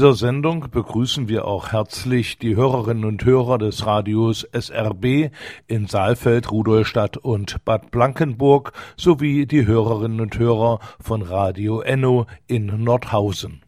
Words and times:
Dieser 0.00 0.14
Sendung 0.14 0.70
begrüßen 0.70 1.28
wir 1.28 1.44
auch 1.44 1.72
herzlich 1.72 2.38
die 2.38 2.56
Hörerinnen 2.56 3.04
und 3.04 3.22
Hörer 3.22 3.58
des 3.58 3.84
Radios 3.84 4.48
SRB 4.50 5.30
in 5.66 5.88
Saalfeld, 5.88 6.50
Rudolstadt 6.50 7.18
und 7.18 7.62
Bad 7.66 7.90
Blankenburg 7.90 8.72
sowie 8.96 9.44
die 9.44 9.66
Hörerinnen 9.66 10.22
und 10.22 10.38
Hörer 10.38 10.80
von 11.04 11.20
Radio 11.20 11.82
Enno 11.82 12.24
in 12.46 12.82
Nordhausen. 12.82 13.60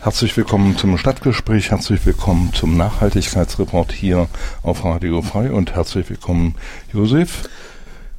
Herzlich 0.00 0.34
willkommen 0.38 0.78
zum 0.78 0.96
Stadtgespräch, 0.96 1.70
herzlich 1.70 2.06
willkommen 2.06 2.54
zum 2.54 2.78
Nachhaltigkeitsreport 2.78 3.92
hier 3.92 4.28
auf 4.62 4.86
Radio 4.86 5.20
Frei 5.20 5.52
und 5.52 5.74
herzlich 5.74 6.08
willkommen 6.08 6.54
Josef. 6.94 7.42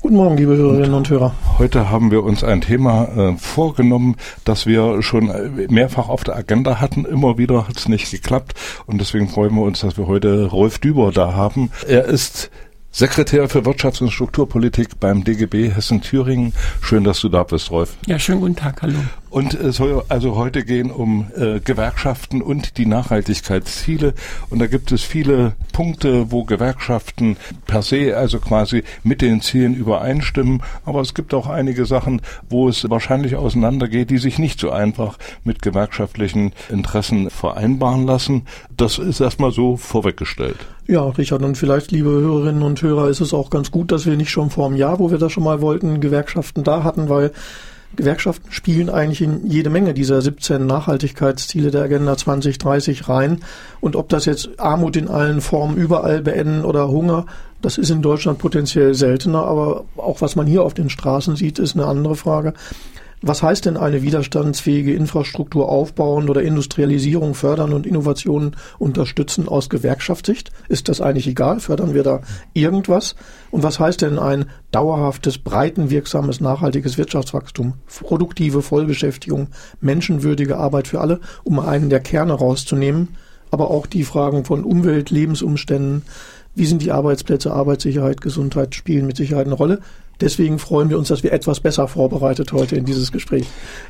Guten 0.04 0.18
Morgen, 0.18 0.36
liebe 0.36 0.58
Hörerinnen 0.58 0.96
und 0.96 1.10
Hörer. 1.10 1.34
Heute 1.60 1.90
haben 1.90 2.12
wir 2.12 2.26
uns 2.26 2.44
ein 2.44 2.60
Thema 2.60 3.06
äh, 3.16 3.38
vorgenommen, 3.38 4.18
das 4.44 4.66
wir 4.66 5.02
schon 5.02 5.32
mehrfach 5.70 6.10
auf 6.10 6.26
der 6.26 6.36
Agenda 6.36 6.82
hatten. 6.82 7.06
Immer 7.06 7.38
wieder 7.38 7.70
hat 7.70 7.78
es 7.78 7.88
nicht 7.88 8.12
geklappt 8.12 8.54
und 8.86 9.00
deswegen 9.00 9.30
freuen 9.30 9.56
wir 9.56 9.62
uns, 9.62 9.80
dass 9.80 9.98
wir 9.98 10.06
heute 10.06 10.48
Rolf 10.48 10.80
Düber 10.80 11.14
da 11.14 11.36
haben. 11.36 11.72
Er 11.88 12.04
ist 12.04 12.52
Sekretär 12.92 13.48
für 13.48 13.60
Wirtschafts- 13.60 14.02
und 14.02 14.12
Strukturpolitik 14.12 15.00
beim 15.00 15.24
DGB 15.24 15.70
Hessen-Thüringen. 15.74 16.52
Schön, 16.82 17.06
dass 17.06 17.22
du 17.22 17.30
da 17.30 17.44
bist, 17.44 17.72
Rolf. 17.72 17.96
Ja, 18.06 18.20
schönen 18.20 18.42
guten 18.42 18.58
Tag, 18.58 18.82
hallo. 18.82 19.00
Und 19.34 19.56
es 19.56 19.78
soll 19.78 20.04
also 20.10 20.36
heute 20.36 20.64
gehen 20.64 20.92
um 20.92 21.26
äh, 21.36 21.60
Gewerkschaften 21.60 22.44
und 22.44 22.78
die 22.78 22.86
Nachhaltigkeitsziele. 22.86 24.14
Und 24.52 24.60
da 24.60 24.68
gibt 24.68 24.92
es 24.92 25.02
viele 25.02 25.54
Punkte, 25.72 26.32
wo 26.32 26.44
Gewerkschaften 26.44 27.38
per 27.66 27.82
se 27.82 28.16
also 28.16 28.38
quasi 28.38 28.84
mit 29.02 29.24
den 29.24 29.42
Zielen 29.42 29.74
übereinstimmen. 29.74 30.62
Aber 30.86 31.02
es 31.02 31.16
gibt 31.16 31.34
auch 31.34 31.48
einige 31.48 31.88
Sachen, 31.88 32.22
wo 32.48 32.70
es 32.70 32.88
wahrscheinlich 32.92 33.36
auseinandergeht, 33.36 34.12
die 34.12 34.20
sich 34.20 34.38
nicht 34.38 34.60
so 34.60 34.70
einfach 34.70 35.18
mit 35.44 35.64
gewerkschaftlichen 35.64 36.54
Interessen 36.70 37.32
vereinbaren 37.32 38.06
lassen. 38.06 38.44
Das 38.78 39.00
ist 39.00 39.20
erstmal 39.20 39.52
so 39.52 39.78
vorweggestellt. 39.78 40.58
Ja, 40.86 41.10
Richard, 41.10 41.42
und 41.42 41.58
vielleicht, 41.58 41.90
liebe 41.90 42.10
Hörerinnen 42.10 42.62
und 42.62 42.80
Hörer, 42.84 43.10
ist 43.10 43.20
es 43.20 43.34
auch 43.34 43.50
ganz 43.50 43.72
gut, 43.72 43.92
dass 43.92 44.06
wir 44.06 44.16
nicht 44.16 44.30
schon 44.30 44.52
vor 44.52 44.68
einem 44.68 44.76
Jahr, 44.76 45.00
wo 45.00 45.10
wir 45.10 45.18
das 45.18 45.32
schon 45.32 45.44
mal 45.44 45.60
wollten, 45.60 46.02
Gewerkschaften 46.02 46.64
da 46.64 46.84
hatten, 46.84 47.10
weil 47.10 47.32
Gewerkschaften 47.96 48.52
spielen 48.52 48.90
eigentlich 48.90 49.22
in 49.22 49.46
jede 49.48 49.70
Menge 49.70 49.94
dieser 49.94 50.22
17 50.22 50.66
Nachhaltigkeitsziele 50.66 51.72
der 51.72 51.84
Agenda 51.84 52.18
2030 52.18 53.08
rein. 53.08 53.42
Und 53.82 53.96
ob 53.96 54.10
das 54.10 54.26
jetzt 54.26 54.50
Armut 54.60 54.96
in 54.96 55.08
allen 55.08 55.42
Formen 55.42 55.78
überall 55.78 56.22
beenden 56.22 56.66
oder 56.66 56.88
Hunger, 56.90 57.26
das 57.62 57.78
ist 57.78 57.92
in 57.92 58.02
Deutschland 58.02 58.40
potenziell 58.40 58.94
seltener. 58.94 59.46
Aber 59.46 59.86
auch 59.96 60.22
was 60.22 60.36
man 60.36 60.48
hier 60.48 60.64
auf 60.64 60.74
den 60.74 60.90
Straßen 60.90 61.36
sieht, 61.36 61.60
ist 61.60 61.76
eine 61.76 61.86
andere 61.86 62.16
Frage. 62.16 62.54
Was 63.26 63.42
heißt 63.42 63.66
denn 63.68 63.78
eine 63.78 64.02
widerstandsfähige 64.02 64.94
Infrastruktur 64.94 65.70
aufbauen 65.70 66.30
oder 66.30 66.42
Industrialisierung 66.42 67.36
fördern 67.36 67.72
und 67.72 67.88
Innovationen 67.88 68.58
unterstützen 68.80 69.48
aus 69.48 69.70
Gewerkschaftssicht? 69.70 70.52
Ist 70.68 70.90
das 70.90 71.00
eigentlich 71.00 71.28
egal? 71.28 71.62
Fördern 71.62 71.94
wir 71.94 72.04
da 72.04 72.20
irgendwas? 72.54 73.16
Und 73.50 73.64
was 73.64 73.80
heißt 73.80 74.02
denn 74.02 74.20
ein 74.20 74.48
dauerhaftes, 74.72 75.38
breitenwirksames, 75.38 76.42
nachhaltiges 76.42 76.98
Wirtschaftswachstum, 76.98 77.76
produktive 78.02 78.62
Vollbeschäftigung, 78.62 79.48
menschenwürdige 79.80 80.58
Arbeit 80.58 80.90
für 80.90 81.00
alle, 81.00 81.22
um 81.46 81.62
einen 81.62 81.90
der 81.90 82.02
Kerne 82.02 82.34
rauszunehmen? 82.34 83.16
Aber 83.52 83.72
auch 83.72 83.86
die 83.86 84.04
Fragen 84.04 84.44
von 84.44 84.66
Umwelt, 84.66 85.12
Lebensumständen, 85.12 86.02
wie 86.56 86.66
sind 86.66 86.82
die 86.82 86.92
Arbeitsplätze, 86.92 87.54
Arbeitssicherheit, 87.54 88.20
Gesundheit 88.20 88.76
spielen 88.76 89.08
mit 89.08 89.16
Sicherheit 89.16 89.46
eine 89.46 89.56
Rolle. 89.56 89.80
Deswegen 90.24 90.58
freuen 90.58 90.90
wir 90.90 90.98
uns, 90.98 91.10
dass 91.10 91.22
wir 91.22 91.34
etwas 91.34 91.60
besser 91.60 91.90
vorbereitet 91.90 92.54
heute 92.54 92.78
in 92.78 92.86
dieses 92.86 93.12
Gespräch 93.12 93.46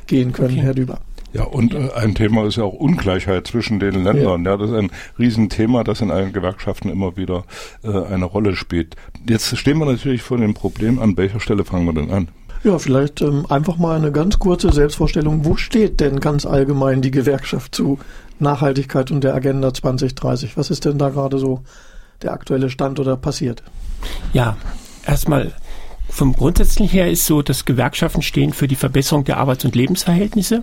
gehen 0.08 0.32
können, 0.32 0.54
okay. 0.54 0.62
Herr 0.62 0.74
Düber. 0.74 0.98
Ja, 1.32 1.44
und 1.44 1.74
äh, 1.74 1.90
ein 1.94 2.16
Thema 2.16 2.44
ist 2.44 2.56
ja 2.56 2.64
auch 2.64 2.72
Ungleichheit 2.72 3.46
zwischen 3.46 3.78
den 3.78 4.02
Ländern. 4.02 4.44
Ja. 4.44 4.50
ja, 4.50 4.56
das 4.56 4.70
ist 4.70 4.76
ein 4.76 4.90
Riesenthema, 5.16 5.84
das 5.84 6.00
in 6.00 6.10
allen 6.10 6.32
Gewerkschaften 6.32 6.88
immer 6.88 7.16
wieder 7.16 7.44
äh, 7.84 7.88
eine 7.88 8.24
Rolle 8.24 8.56
spielt. 8.56 8.96
Jetzt 9.28 9.56
stehen 9.56 9.78
wir 9.78 9.86
natürlich 9.86 10.22
vor 10.22 10.38
dem 10.38 10.54
Problem, 10.54 10.98
an 10.98 11.16
welcher 11.16 11.38
Stelle 11.38 11.64
fangen 11.64 11.86
wir 11.86 11.92
denn 11.92 12.10
an? 12.10 12.28
Ja, 12.64 12.80
vielleicht 12.80 13.20
ähm, 13.20 13.46
einfach 13.48 13.76
mal 13.76 13.96
eine 13.96 14.10
ganz 14.10 14.40
kurze 14.40 14.72
Selbstvorstellung. 14.72 15.44
Wo 15.44 15.54
steht 15.54 16.00
denn 16.00 16.18
ganz 16.18 16.46
allgemein 16.46 17.00
die 17.00 17.12
Gewerkschaft 17.12 17.76
zu 17.76 18.00
Nachhaltigkeit 18.40 19.12
und 19.12 19.22
der 19.22 19.36
Agenda 19.36 19.72
2030? 19.72 20.56
Was 20.56 20.70
ist 20.70 20.84
denn 20.84 20.98
da 20.98 21.10
gerade 21.10 21.38
so 21.38 21.60
der 22.22 22.32
aktuelle 22.32 22.70
Stand 22.70 22.98
oder 22.98 23.16
passiert? 23.16 23.62
Ja, 24.32 24.56
erstmal 25.06 25.52
vom 26.14 26.32
Grundsätzlichen 26.32 26.88
her 26.88 27.10
ist 27.10 27.26
so, 27.26 27.42
dass 27.42 27.64
Gewerkschaften 27.64 28.22
stehen 28.22 28.52
für 28.52 28.68
die 28.68 28.76
Verbesserung 28.76 29.24
der 29.24 29.38
Arbeits- 29.38 29.64
und 29.64 29.74
Lebensverhältnisse. 29.74 30.62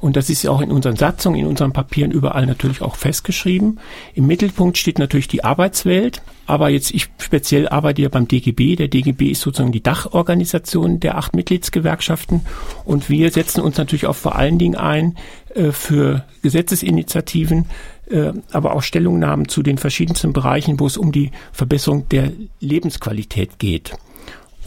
Und 0.00 0.16
das 0.16 0.30
ist 0.30 0.46
auch 0.48 0.62
in 0.62 0.70
unseren 0.70 0.96
Satzungen, 0.96 1.38
in 1.38 1.46
unseren 1.46 1.74
Papieren 1.74 2.10
überall 2.10 2.46
natürlich 2.46 2.80
auch 2.80 2.96
festgeschrieben. 2.96 3.78
Im 4.14 4.26
Mittelpunkt 4.26 4.78
steht 4.78 4.98
natürlich 4.98 5.28
die 5.28 5.44
Arbeitswelt. 5.44 6.22
Aber 6.46 6.70
jetzt, 6.70 6.92
ich 6.92 7.08
speziell 7.18 7.68
arbeite 7.68 8.02
ja 8.02 8.08
beim 8.08 8.26
DGB. 8.26 8.76
Der 8.76 8.88
DGB 8.88 9.32
ist 9.32 9.42
sozusagen 9.42 9.72
die 9.72 9.82
Dachorganisation 9.82 10.98
der 10.98 11.18
acht 11.18 11.36
Mitgliedsgewerkschaften. 11.36 12.42
Und 12.86 13.10
wir 13.10 13.30
setzen 13.30 13.60
uns 13.60 13.76
natürlich 13.76 14.06
auch 14.06 14.16
vor 14.16 14.36
allen 14.36 14.58
Dingen 14.58 14.76
ein 14.76 15.16
äh, 15.54 15.72
für 15.72 16.24
Gesetzesinitiativen, 16.40 17.66
äh, 18.08 18.32
aber 18.50 18.74
auch 18.74 18.82
Stellungnahmen 18.82 19.48
zu 19.48 19.62
den 19.62 19.76
verschiedensten 19.76 20.32
Bereichen, 20.32 20.80
wo 20.80 20.86
es 20.86 20.96
um 20.96 21.12
die 21.12 21.32
Verbesserung 21.52 22.08
der 22.08 22.32
Lebensqualität 22.60 23.58
geht. 23.58 23.92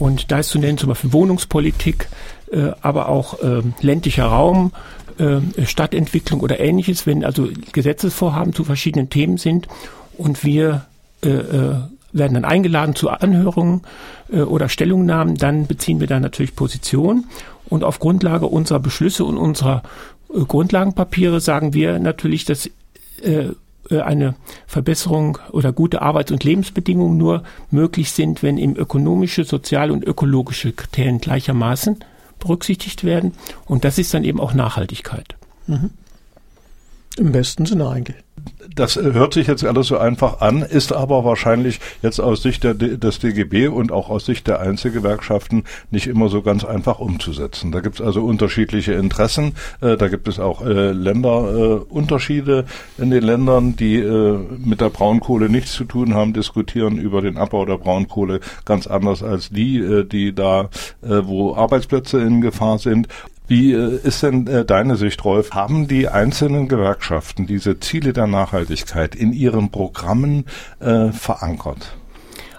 Und 0.00 0.32
da 0.32 0.38
ist 0.38 0.48
zu 0.48 0.58
nennen 0.58 0.78
zum 0.78 0.88
Beispiel 0.88 1.12
Wohnungspolitik, 1.12 2.08
äh, 2.50 2.70
aber 2.80 3.10
auch 3.10 3.40
äh, 3.42 3.62
ländlicher 3.82 4.24
Raum, 4.24 4.72
äh, 5.18 5.66
Stadtentwicklung 5.66 6.40
oder 6.40 6.58
ähnliches, 6.58 7.06
wenn 7.06 7.22
also 7.22 7.48
Gesetzesvorhaben 7.72 8.54
zu 8.54 8.64
verschiedenen 8.64 9.10
Themen 9.10 9.36
sind 9.36 9.68
und 10.16 10.42
wir 10.42 10.86
äh, 11.20 11.28
werden 12.12 12.34
dann 12.34 12.44
eingeladen 12.44 12.96
zu 12.96 13.08
Anhörungen 13.08 13.82
oder 14.32 14.68
Stellungnahmen, 14.68 15.36
dann 15.36 15.68
beziehen 15.68 16.00
wir 16.00 16.08
da 16.08 16.18
natürlich 16.18 16.56
Position. 16.56 17.26
Und 17.68 17.84
auf 17.84 18.00
Grundlage 18.00 18.46
unserer 18.46 18.80
Beschlüsse 18.80 19.24
und 19.24 19.36
unserer 19.36 19.84
Grundlagenpapiere 20.28 21.40
sagen 21.40 21.72
wir 21.72 22.00
natürlich, 22.00 22.44
dass 22.44 22.68
eine 23.90 24.34
Verbesserung 24.66 25.38
oder 25.50 25.72
gute 25.72 26.02
Arbeits- 26.02 26.32
und 26.32 26.44
Lebensbedingungen 26.44 27.16
nur 27.16 27.42
möglich 27.70 28.12
sind, 28.12 28.42
wenn 28.42 28.58
eben 28.58 28.76
ökonomische, 28.76 29.44
soziale 29.44 29.92
und 29.92 30.04
ökologische 30.04 30.72
Kriterien 30.72 31.20
gleichermaßen 31.20 31.98
berücksichtigt 32.38 33.04
werden. 33.04 33.34
Und 33.66 33.84
das 33.84 33.98
ist 33.98 34.14
dann 34.14 34.24
eben 34.24 34.40
auch 34.40 34.54
Nachhaltigkeit. 34.54 35.36
Mhm. 35.66 35.90
Im 37.16 37.32
besten 37.32 37.66
Sinne 37.66 37.88
eigentlich. 37.88 38.16
Das 38.74 38.96
hört 38.96 39.34
sich 39.34 39.46
jetzt 39.46 39.64
alles 39.64 39.88
so 39.88 39.98
einfach 39.98 40.40
an, 40.40 40.62
ist 40.62 40.92
aber 40.92 41.24
wahrscheinlich 41.24 41.80
jetzt 42.02 42.20
aus 42.20 42.42
Sicht 42.42 42.64
der, 42.64 42.74
des 42.74 43.18
DGB 43.18 43.68
und 43.68 43.92
auch 43.92 44.10
aus 44.10 44.26
Sicht 44.26 44.46
der 44.46 44.60
Einzelgewerkschaften 44.60 45.64
nicht 45.90 46.06
immer 46.06 46.28
so 46.28 46.42
ganz 46.42 46.64
einfach 46.64 46.98
umzusetzen. 46.98 47.72
Da 47.72 47.80
gibt 47.80 48.00
es 48.00 48.06
also 48.06 48.24
unterschiedliche 48.24 48.92
Interessen, 48.92 49.54
äh, 49.80 49.96
da 49.96 50.08
gibt 50.08 50.28
es 50.28 50.38
auch 50.38 50.64
äh, 50.64 50.92
Länderunterschiede 50.92 52.64
äh, 52.98 53.02
in 53.02 53.10
den 53.10 53.22
Ländern, 53.22 53.76
die 53.76 53.96
äh, 53.96 54.38
mit 54.58 54.80
der 54.80 54.90
Braunkohle 54.90 55.48
nichts 55.48 55.72
zu 55.72 55.84
tun 55.84 56.14
haben, 56.14 56.32
diskutieren 56.32 56.98
über 56.98 57.22
den 57.22 57.36
Abbau 57.36 57.64
der 57.64 57.78
Braunkohle 57.78 58.40
ganz 58.64 58.86
anders 58.86 59.22
als 59.22 59.50
die, 59.50 59.78
äh, 59.78 60.04
die 60.04 60.34
da, 60.34 60.70
äh, 61.02 61.20
wo 61.24 61.54
Arbeitsplätze 61.54 62.20
in 62.20 62.40
Gefahr 62.40 62.78
sind. 62.78 63.08
Wie 63.50 63.72
äh, 63.72 63.98
ist 64.04 64.22
denn 64.22 64.46
äh, 64.46 64.64
deine 64.64 64.94
Sicht, 64.94 65.24
Rolf? 65.24 65.50
Haben 65.50 65.88
die 65.88 66.06
einzelnen 66.06 66.68
Gewerkschaften 66.68 67.48
diese 67.48 67.80
Ziele 67.80 68.12
der 68.12 68.28
Nachhaltigkeit 68.28 69.16
in 69.16 69.32
ihren 69.32 69.72
Programmen 69.72 70.44
äh, 70.78 71.10
verankert? 71.10 71.96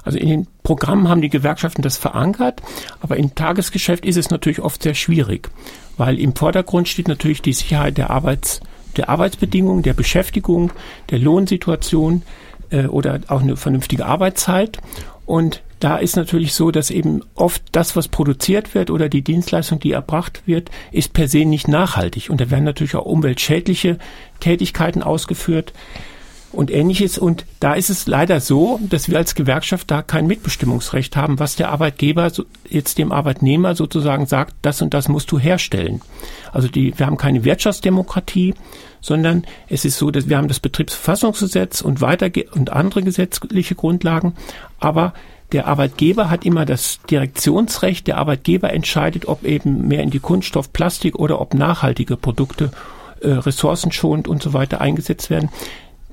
Also 0.04 0.18
in 0.18 0.28
den 0.28 0.48
Programmen 0.64 1.08
haben 1.08 1.22
die 1.22 1.30
Gewerkschaften 1.30 1.82
das 1.82 1.96
verankert, 1.96 2.62
aber 3.00 3.16
im 3.16 3.34
Tagesgeschäft 3.36 4.06
ist 4.06 4.18
es 4.18 4.32
natürlich 4.32 4.60
oft 4.60 4.84
sehr 4.84 4.94
schwierig, 4.94 5.50
weil 5.96 6.20
im 6.20 6.36
Vordergrund 6.36 6.90
steht 6.90 7.08
natürlich 7.08 7.42
die 7.42 7.54
Sicherheit 7.54 7.98
der 7.98 8.10
Arbeits 8.10 8.60
der 8.98 9.08
Arbeitsbedingungen, 9.08 9.84
der 9.84 9.94
Beschäftigung, 9.94 10.74
der 11.10 11.20
Lohnsituation 11.20 12.24
äh, 12.70 12.88
oder 12.88 13.22
auch 13.28 13.40
eine 13.42 13.56
vernünftige 13.56 14.06
Arbeitszeit. 14.06 14.80
Und 15.32 15.62
da 15.80 15.96
ist 15.96 16.18
natürlich 16.18 16.54
so, 16.54 16.72
dass 16.72 16.92
eben 16.92 17.22
oft 17.36 17.64
das, 17.72 17.96
was 17.96 18.10
produziert 18.10 18.76
wird 18.76 18.90
oder 18.90 19.08
die 19.08 19.22
Dienstleistung, 19.22 19.80
die 19.80 19.94
erbracht 19.94 20.42
wird, 20.46 20.70
ist 20.92 21.14
per 21.14 21.30
se 21.30 21.46
nicht 21.46 21.70
nachhaltig. 21.70 22.30
Und 22.30 22.42
da 22.42 22.52
werden 22.52 22.66
natürlich 22.66 22.98
auch 22.98 23.06
umweltschädliche 23.06 23.98
Tätigkeiten 24.42 25.02
ausgeführt 25.02 25.72
und 26.52 26.72
ähnliches. 26.72 27.18
Und 27.18 27.46
da 27.60 27.74
ist 27.74 27.90
es 27.90 28.08
leider 28.08 28.40
so, 28.40 28.80
dass 28.82 29.10
wir 29.10 29.18
als 29.18 29.36
Gewerkschaft 29.36 29.90
da 29.92 30.02
kein 30.02 30.28
Mitbestimmungsrecht 30.28 31.16
haben, 31.16 31.40
was 31.40 31.56
der 31.56 31.70
Arbeitgeber 31.70 32.32
jetzt 32.70 32.98
dem 32.98 33.12
Arbeitnehmer 33.12 33.76
sozusagen 33.76 34.26
sagt, 34.26 34.56
das 34.62 34.82
und 34.82 34.94
das 34.94 35.08
musst 35.08 35.32
du 35.32 35.40
herstellen. 35.40 36.02
Also 36.52 36.68
die, 36.68 36.98
wir 36.98 37.06
haben 37.06 37.18
keine 37.18 37.44
Wirtschaftsdemokratie, 37.44 38.54
sondern 39.02 39.46
es 39.68 39.86
ist 39.86 39.98
so, 39.98 40.12
dass 40.12 40.30
wir 40.30 40.38
haben 40.38 40.48
das 40.48 40.60
Betriebsverfassungsgesetz 40.60 41.82
und 41.82 42.02
weiter 42.02 42.30
und 42.54 42.72
andere 42.72 43.02
gesetzliche 43.02 43.76
Grundlagen, 43.76 44.34
aber 44.80 45.14
der 45.52 45.68
Arbeitgeber 45.68 46.30
hat 46.30 46.46
immer 46.46 46.66
das 46.66 47.00
Direktionsrecht. 47.10 48.08
Der 48.08 48.18
Arbeitgeber 48.18 48.72
entscheidet, 48.72 49.28
ob 49.28 49.44
eben 49.44 49.88
mehr 49.88 50.02
in 50.02 50.10
die 50.10 50.20
Kunststoff, 50.20 50.72
Plastik 50.72 51.18
oder 51.18 51.42
ob 51.42 51.54
nachhaltige 51.54 52.16
Produkte 52.16 52.72
äh, 53.20 53.32
ressourcenschonend 53.32 54.28
und 54.28 54.42
so 54.42 54.54
weiter 54.54 54.80
eingesetzt 54.80 55.30
werden. 55.30 55.50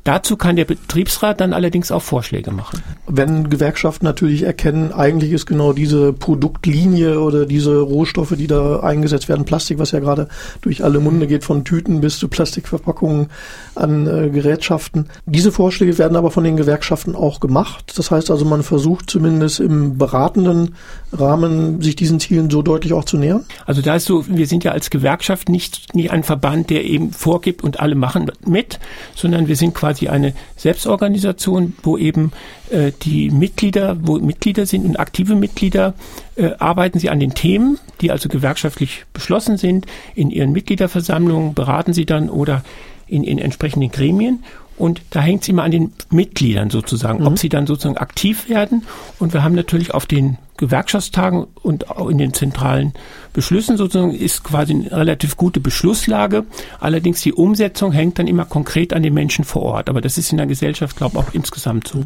Dazu 0.04 0.36
kann 0.36 0.56
der 0.56 0.64
Betriebsrat 0.64 1.40
dann 1.40 1.52
allerdings 1.52 1.90
auch 1.90 2.02
Vorschläge 2.02 2.50
machen. 2.50 2.82
Wenn 3.06 3.50
Gewerkschaften 3.50 4.04
natürlich 4.04 4.42
erkennen, 4.42 4.92
eigentlich 4.92 5.32
ist 5.32 5.46
genau 5.46 5.72
diese 5.72 6.12
Produktlinie 6.12 7.20
oder 7.20 7.46
diese 7.46 7.78
Rohstoffe, 7.80 8.34
die 8.36 8.46
da 8.46 8.80
eingesetzt 8.80 9.28
werden, 9.28 9.44
Plastik, 9.44 9.78
was 9.78 9.92
ja 9.92 10.00
gerade 10.00 10.28
durch 10.62 10.84
alle 10.84 11.00
Munde 11.00 11.26
geht, 11.26 11.44
von 11.44 11.64
Tüten 11.64 12.00
bis 12.00 12.18
zu 12.18 12.28
Plastikverpackungen 12.28 13.28
an 13.74 14.06
äh, 14.06 14.30
Gerätschaften. 14.30 15.08
Diese 15.26 15.52
Vorschläge 15.52 15.98
werden 15.98 16.16
aber 16.16 16.30
von 16.30 16.44
den 16.44 16.56
Gewerkschaften 16.56 17.14
auch 17.14 17.40
gemacht. 17.40 17.92
Das 17.96 18.10
heißt 18.10 18.30
also, 18.30 18.44
man 18.44 18.62
versucht 18.62 19.10
zumindest 19.10 19.60
im 19.60 19.98
beratenden 19.98 20.74
Rahmen, 21.12 21.80
sich 21.80 21.96
diesen 21.96 22.20
Zielen 22.20 22.50
so 22.50 22.62
deutlich 22.62 22.92
auch 22.92 23.04
zu 23.04 23.16
nähern. 23.16 23.44
Also 23.66 23.82
da 23.82 23.96
ist 23.96 24.04
so, 24.04 24.24
wir 24.28 24.46
sind 24.46 24.64
ja 24.64 24.72
als 24.72 24.90
Gewerkschaft 24.90 25.48
nicht, 25.48 25.94
nicht 25.94 26.10
ein 26.10 26.22
Verband, 26.22 26.70
der 26.70 26.84
eben 26.84 27.12
vorgibt 27.12 27.64
und 27.64 27.80
alle 27.80 27.94
machen 27.94 28.30
mit, 28.46 28.78
sondern 29.14 29.48
wir 29.48 29.56
sind 29.56 29.74
quasi 29.74 29.97
quasi 29.98 30.08
eine 30.08 30.34
Selbstorganisation, 30.56 31.74
wo 31.82 31.98
eben 31.98 32.32
äh, 32.70 32.92
die 33.02 33.30
Mitglieder, 33.30 33.96
wo 34.00 34.18
Mitglieder 34.18 34.66
sind 34.66 34.84
und 34.84 34.98
aktive 34.98 35.34
Mitglieder, 35.34 35.94
äh, 36.36 36.50
arbeiten 36.58 36.98
sie 36.98 37.10
an 37.10 37.20
den 37.20 37.34
Themen, 37.34 37.78
die 38.00 38.10
also 38.10 38.28
gewerkschaftlich 38.28 39.04
beschlossen 39.12 39.56
sind. 39.56 39.86
In 40.14 40.30
ihren 40.30 40.52
Mitgliederversammlungen 40.52 41.54
beraten 41.54 41.92
sie 41.92 42.06
dann 42.06 42.30
oder 42.30 42.62
in, 43.06 43.24
in 43.24 43.38
entsprechenden 43.38 43.90
Gremien 43.90 44.44
und 44.78 45.02
da 45.10 45.20
hängt 45.20 45.42
es 45.42 45.48
immer 45.48 45.64
an 45.64 45.70
den 45.70 45.92
Mitgliedern 46.10 46.70
sozusagen, 46.70 47.20
mhm. 47.20 47.26
ob 47.26 47.38
sie 47.38 47.48
dann 47.48 47.66
sozusagen 47.66 47.98
aktiv 47.98 48.48
werden. 48.48 48.84
Und 49.18 49.32
wir 49.32 49.42
haben 49.42 49.54
natürlich 49.54 49.92
auf 49.92 50.06
den 50.06 50.38
Gewerkschaftstagen 50.56 51.46
und 51.62 51.90
auch 51.90 52.08
in 52.08 52.18
den 52.18 52.32
zentralen 52.32 52.92
Beschlüssen 53.32 53.76
sozusagen 53.76 54.14
ist 54.14 54.44
quasi 54.44 54.72
eine 54.74 54.90
relativ 54.92 55.36
gute 55.36 55.60
Beschlusslage. 55.60 56.44
Allerdings 56.80 57.20
die 57.22 57.32
Umsetzung 57.32 57.92
hängt 57.92 58.18
dann 58.18 58.26
immer 58.26 58.44
konkret 58.44 58.92
an 58.92 59.02
den 59.02 59.14
Menschen 59.14 59.44
vor 59.44 59.62
Ort. 59.62 59.88
Aber 59.88 60.00
das 60.00 60.18
ist 60.18 60.30
in 60.32 60.38
der 60.38 60.46
Gesellschaft, 60.46 60.96
glaube 60.96 61.18
ich, 61.18 61.24
auch 61.24 61.34
insgesamt 61.34 61.88
so. 61.88 62.04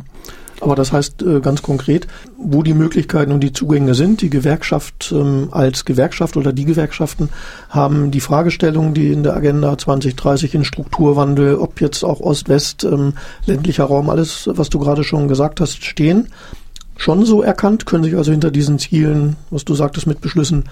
Aber 0.62 0.76
das 0.76 0.92
heißt 0.92 1.22
äh, 1.22 1.40
ganz 1.40 1.60
konkret, 1.60 2.06
wo 2.38 2.62
die 2.62 2.72
Möglichkeiten 2.72 3.32
und 3.32 3.40
die 3.40 3.52
Zugänge 3.52 3.94
sind. 3.94 4.22
Die 4.22 4.30
Gewerkschaft 4.30 5.12
ähm, 5.12 5.48
als 5.50 5.84
Gewerkschaft 5.84 6.36
oder 6.36 6.52
die 6.52 6.64
Gewerkschaften 6.64 7.30
haben 7.68 8.12
die 8.12 8.20
Fragestellungen, 8.20 8.94
die 8.94 9.10
in 9.12 9.24
der 9.24 9.34
Agenda 9.34 9.76
2030 9.76 10.54
in 10.54 10.64
Strukturwandel, 10.64 11.56
ob 11.56 11.80
jetzt 11.80 12.04
auch 12.04 12.20
Ost-West, 12.20 12.84
ähm, 12.84 13.14
ländlicher 13.44 13.86
Raum, 13.86 14.08
alles, 14.08 14.48
was 14.52 14.70
du 14.70 14.78
gerade 14.78 15.02
schon 15.02 15.26
gesagt 15.26 15.60
hast, 15.60 15.84
stehen, 15.84 16.28
schon 16.96 17.24
so 17.24 17.42
erkannt, 17.42 17.84
können 17.84 18.04
sich 18.04 18.14
also 18.16 18.30
hinter 18.30 18.52
diesen 18.52 18.78
Zielen, 18.78 19.34
was 19.50 19.64
du 19.64 19.74
sagtest, 19.74 20.06
mit 20.06 20.20
Beschlüssen 20.20 20.66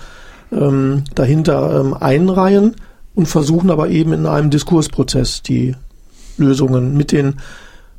ähm, 0.52 1.02
dahinter 1.16 2.00
einreihen 2.00 2.76
und 3.16 3.26
versuchen 3.26 3.72
aber 3.72 3.88
eben 3.88 4.12
in 4.12 4.26
einem 4.26 4.50
Diskursprozess 4.50 5.42
die 5.42 5.74
Lösungen 6.36 6.96
mit 6.96 7.10
den 7.10 7.40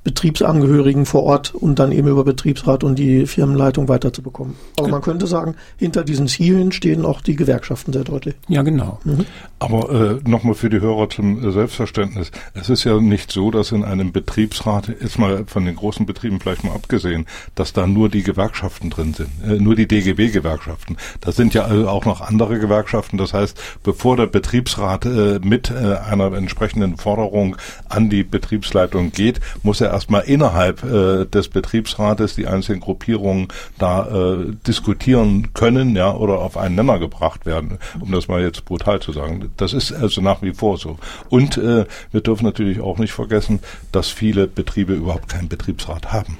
Betriebsangehörigen 0.03 1.05
vor 1.05 1.23
Ort 1.23 1.53
und 1.53 1.77
dann 1.77 1.91
eben 1.91 2.07
über 2.07 2.23
Betriebsrat 2.23 2.83
und 2.83 2.97
die 2.97 3.27
Firmenleitung 3.27 3.87
weiterzubekommen. 3.87 4.55
Aber 4.79 4.87
man 4.87 5.01
könnte 5.01 5.27
sagen, 5.27 5.55
hinter 5.77 6.03
diesen 6.03 6.27
Zielen 6.27 6.71
stehen 6.71 7.05
auch 7.05 7.21
die 7.21 7.35
Gewerkschaften 7.35 7.93
sehr 7.93 8.03
deutlich. 8.03 8.33
Ja, 8.47 8.63
genau. 8.63 8.99
Mhm. 9.03 9.25
Aber 9.59 10.19
äh, 10.23 10.29
nochmal 10.29 10.55
für 10.55 10.71
die 10.71 10.79
Hörer 10.79 11.09
zum 11.09 11.47
äh, 11.47 11.51
Selbstverständnis. 11.51 12.31
Es 12.55 12.69
ist 12.69 12.83
ja 12.83 12.99
nicht 12.99 13.31
so, 13.31 13.51
dass 13.51 13.71
in 13.71 13.83
einem 13.83 14.11
Betriebsrat, 14.11 14.87
jetzt 14.87 15.19
mal 15.19 15.43
von 15.45 15.65
den 15.65 15.75
großen 15.75 16.07
Betrieben 16.07 16.39
vielleicht 16.39 16.63
mal 16.63 16.73
abgesehen, 16.73 17.27
dass 17.53 17.71
da 17.71 17.85
nur 17.85 18.09
die 18.09 18.23
Gewerkschaften 18.23 18.89
drin 18.89 19.13
sind, 19.13 19.29
äh, 19.45 19.61
nur 19.61 19.75
die 19.75 19.87
DGB-Gewerkschaften. 19.87 20.97
Da 21.19 21.31
sind 21.31 21.53
ja 21.53 21.65
also 21.65 21.87
auch 21.87 22.05
noch 22.05 22.21
andere 22.21 22.57
Gewerkschaften. 22.57 23.19
Das 23.19 23.33
heißt, 23.33 23.59
bevor 23.83 24.17
der 24.17 24.25
Betriebsrat 24.25 25.05
äh, 25.05 25.39
mit 25.43 25.69
äh, 25.69 25.97
einer 25.97 26.33
entsprechenden 26.33 26.97
Forderung 26.97 27.55
an 27.87 28.09
die 28.09 28.23
Betriebsleitung 28.23 29.11
geht, 29.11 29.39
muss 29.61 29.79
er 29.79 29.90
erstmal 29.91 30.23
innerhalb 30.23 30.83
äh, 30.83 31.25
des 31.25 31.49
Betriebsrates 31.49 32.35
die 32.35 32.47
einzelnen 32.47 32.81
Gruppierungen 32.81 33.47
da 33.77 34.07
äh, 34.07 34.53
diskutieren 34.67 35.53
können, 35.53 35.95
ja, 35.95 36.13
oder 36.13 36.39
auf 36.39 36.57
einen 36.57 36.75
Nenner 36.75 36.99
gebracht 36.99 37.45
werden, 37.45 37.77
um 37.99 38.11
das 38.11 38.27
mal 38.27 38.41
jetzt 38.41 38.65
brutal 38.65 38.99
zu 38.99 39.11
sagen. 39.11 39.51
Das 39.57 39.73
ist 39.73 39.91
also 39.91 40.21
nach 40.21 40.41
wie 40.41 40.53
vor 40.53 40.77
so. 40.77 40.97
Und 41.29 41.57
äh, 41.57 41.85
wir 42.11 42.21
dürfen 42.21 42.45
natürlich 42.45 42.81
auch 42.81 42.97
nicht 42.97 43.13
vergessen, 43.13 43.59
dass 43.91 44.09
viele 44.09 44.47
Betriebe 44.47 44.93
überhaupt 44.93 45.29
keinen 45.29 45.49
Betriebsrat 45.49 46.11
haben. 46.11 46.37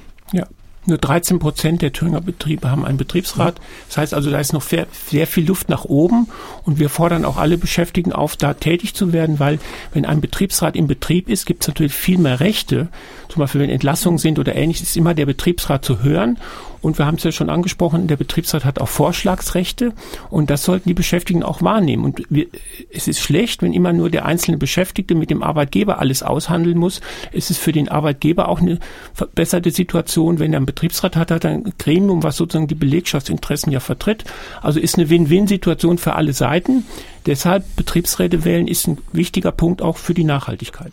Nur 0.84 0.98
13 0.98 1.38
Prozent 1.38 1.80
der 1.80 1.92
Thüringer 1.92 2.20
Betriebe 2.20 2.70
haben 2.70 2.84
einen 2.84 2.98
Betriebsrat. 2.98 3.60
Das 3.88 3.98
heißt 3.98 4.14
also, 4.14 4.30
da 4.30 4.40
ist 4.40 4.52
noch 4.52 4.62
sehr, 4.62 4.86
sehr 5.08 5.28
viel 5.28 5.46
Luft 5.46 5.68
nach 5.68 5.84
oben 5.84 6.28
und 6.64 6.80
wir 6.80 6.88
fordern 6.88 7.24
auch 7.24 7.36
alle 7.36 7.56
Beschäftigten 7.56 8.12
auf, 8.12 8.36
da 8.36 8.54
tätig 8.54 8.94
zu 8.94 9.12
werden, 9.12 9.38
weil 9.38 9.60
wenn 9.94 10.04
ein 10.04 10.20
Betriebsrat 10.20 10.74
im 10.74 10.88
Betrieb 10.88 11.28
ist, 11.28 11.46
gibt 11.46 11.62
es 11.62 11.68
natürlich 11.68 11.92
viel 11.92 12.18
mehr 12.18 12.40
Rechte. 12.40 12.88
Zum 13.28 13.40
Beispiel, 13.40 13.60
wenn 13.60 13.70
Entlassungen 13.70 14.18
sind 14.18 14.40
oder 14.40 14.56
ähnliches, 14.56 14.88
ist 14.88 14.96
immer 14.96 15.14
der 15.14 15.26
Betriebsrat 15.26 15.84
zu 15.84 16.02
hören 16.02 16.38
und 16.82 16.98
wir 16.98 17.06
haben 17.06 17.14
es 17.14 17.22
ja 17.22 17.32
schon 17.32 17.48
angesprochen, 17.48 18.08
der 18.08 18.16
Betriebsrat 18.16 18.64
hat 18.64 18.80
auch 18.80 18.88
Vorschlagsrechte 18.88 19.92
und 20.30 20.50
das 20.50 20.64
sollten 20.64 20.88
die 20.88 20.94
Beschäftigten 20.94 21.42
auch 21.42 21.62
wahrnehmen. 21.62 22.04
Und 22.04 22.22
wir, 22.28 22.46
es 22.92 23.08
ist 23.08 23.20
schlecht, 23.20 23.62
wenn 23.62 23.72
immer 23.72 23.92
nur 23.92 24.10
der 24.10 24.26
einzelne 24.26 24.58
Beschäftigte 24.58 25.14
mit 25.14 25.30
dem 25.30 25.42
Arbeitgeber 25.42 26.00
alles 26.00 26.22
aushandeln 26.22 26.76
muss. 26.76 27.00
Es 27.32 27.50
ist 27.50 27.58
für 27.58 27.72
den 27.72 27.88
Arbeitgeber 27.88 28.48
auch 28.48 28.60
eine 28.60 28.80
verbesserte 29.14 29.70
Situation, 29.70 30.40
wenn 30.40 30.52
er 30.52 30.58
einen 30.58 30.66
Betriebsrat 30.66 31.16
hat, 31.16 31.30
hat 31.30 31.44
er 31.44 31.52
ein 31.52 31.72
Gremium, 31.78 32.22
was 32.22 32.36
sozusagen 32.36 32.66
die 32.66 32.74
Belegschaftsinteressen 32.74 33.72
ja 33.72 33.80
vertritt. 33.80 34.24
Also 34.60 34.80
ist 34.80 34.98
eine 34.98 35.08
Win-Win-Situation 35.08 35.98
für 35.98 36.14
alle 36.14 36.32
Seiten. 36.32 36.84
Deshalb 37.26 37.76
Betriebsräte 37.76 38.44
wählen 38.44 38.66
ist 38.66 38.88
ein 38.88 38.98
wichtiger 39.12 39.52
Punkt 39.52 39.82
auch 39.82 39.96
für 39.96 40.14
die 40.14 40.24
Nachhaltigkeit. 40.24 40.92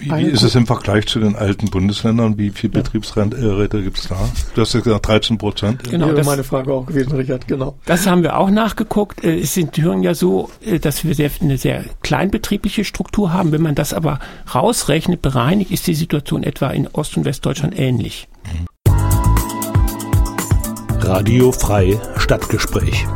Wie, 0.00 0.10
wie 0.10 0.26
ist 0.26 0.42
es 0.42 0.54
im 0.54 0.66
Vergleich 0.66 1.06
zu 1.06 1.20
den 1.20 1.36
alten 1.36 1.68
Bundesländern? 1.68 2.38
Wie 2.38 2.50
viele 2.50 2.74
ja. 2.74 2.80
Betriebsräte 2.80 3.82
gibt 3.82 3.98
es 3.98 4.08
da? 4.08 4.16
Du 4.54 4.62
hast 4.62 4.72
ja 4.72 4.80
gesagt 4.80 5.06
13 5.06 5.38
Prozent. 5.38 5.84
Genau, 5.84 6.08
das 6.08 6.16
wäre 6.16 6.26
meine 6.26 6.44
Frage 6.44 6.72
auch 6.72 6.86
gewesen, 6.86 7.12
Richard, 7.12 7.46
genau. 7.46 7.76
Das 7.84 8.06
haben 8.06 8.22
wir 8.22 8.38
auch 8.38 8.50
nachgeguckt. 8.50 9.22
Äh, 9.24 9.40
es 9.40 9.54
sind 9.54 9.72
Thüringen 9.72 10.02
ja 10.02 10.14
so, 10.14 10.50
äh, 10.64 10.78
dass 10.78 11.04
wir 11.04 11.14
sehr, 11.14 11.30
eine 11.40 11.58
sehr 11.58 11.84
kleinbetriebliche 12.02 12.84
Struktur 12.84 13.32
haben. 13.32 13.52
Wenn 13.52 13.62
man 13.62 13.74
das 13.74 13.92
aber 13.92 14.20
rausrechnet, 14.54 15.20
bereinigt, 15.20 15.70
ist 15.70 15.86
die 15.86 15.94
Situation 15.94 16.44
etwa 16.44 16.70
in 16.70 16.88
Ost- 16.88 17.16
und 17.16 17.24
Westdeutschland 17.24 17.78
ähnlich. 17.78 18.28
Radio 21.00 21.52
Frei 21.52 21.98
Stadtgespräch. 22.16 23.06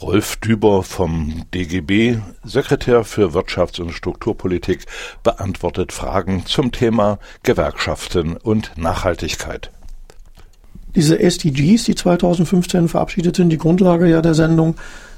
Rolf 0.00 0.36
Düber 0.36 0.84
vom 0.84 1.42
DGB, 1.52 2.18
Sekretär 2.44 3.04
für 3.04 3.34
Wirtschafts- 3.34 3.80
und 3.80 3.92
Strukturpolitik, 3.92 4.86
beantwortet 5.24 5.92
Fragen 5.92 6.44
zum 6.46 6.70
Thema 6.70 7.18
Gewerkschaften 7.42 8.36
und 8.36 8.72
Nachhaltigkeit. 8.76 9.70
Diese 10.94 11.18
SDGs, 11.18 11.84
die 11.84 11.94
2015 11.94 12.88
verabschiedet 12.88 13.36
sind, 13.36 13.50
die 13.50 13.58
Grundlage 13.58 14.08
ja 14.08 14.22
der 14.22 14.34
Sendung, 14.34 14.76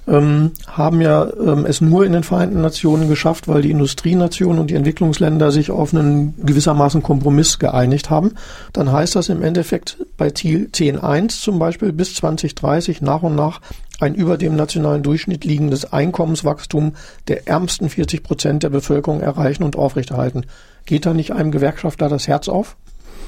ähm, 0.08 0.52
haben 0.66 1.00
ja 1.00 1.28
ähm, 1.38 1.66
es 1.66 1.80
nur 1.80 2.04
in 2.04 2.12
den 2.12 2.24
Vereinten 2.24 2.60
Nationen 2.60 3.08
geschafft, 3.08 3.48
weil 3.48 3.62
die 3.62 3.70
Industrienationen 3.70 4.58
und 4.58 4.70
die 4.70 4.74
Entwicklungsländer 4.74 5.52
sich 5.52 5.70
auf 5.70 5.94
einen 5.94 6.34
gewissermaßen 6.44 7.02
Kompromiss 7.02 7.58
geeinigt 7.58 8.10
haben. 8.10 8.32
Dann 8.72 8.90
heißt 8.90 9.14
das 9.14 9.28
im 9.28 9.42
Endeffekt 9.42 9.98
bei 10.16 10.30
Ziel 10.30 10.70
10.1 10.72 11.42
zum 11.42 11.58
Beispiel 11.58 11.92
bis 11.92 12.14
2030 12.14 13.02
nach 13.02 13.22
und 13.22 13.36
nach 13.36 13.60
ein 14.00 14.14
über 14.14 14.38
dem 14.38 14.56
nationalen 14.56 15.02
Durchschnitt 15.02 15.44
liegendes 15.44 15.92
Einkommenswachstum 15.92 16.94
der 17.28 17.48
ärmsten 17.48 17.88
40 17.88 18.22
Prozent 18.22 18.62
der 18.62 18.70
Bevölkerung 18.70 19.20
erreichen 19.20 19.62
und 19.62 19.76
aufrechterhalten. 19.76 20.46
Geht 20.86 21.06
da 21.06 21.14
nicht 21.14 21.32
einem 21.32 21.50
Gewerkschafter 21.50 22.08
das 22.08 22.28
Herz 22.28 22.48
auf? 22.48 22.76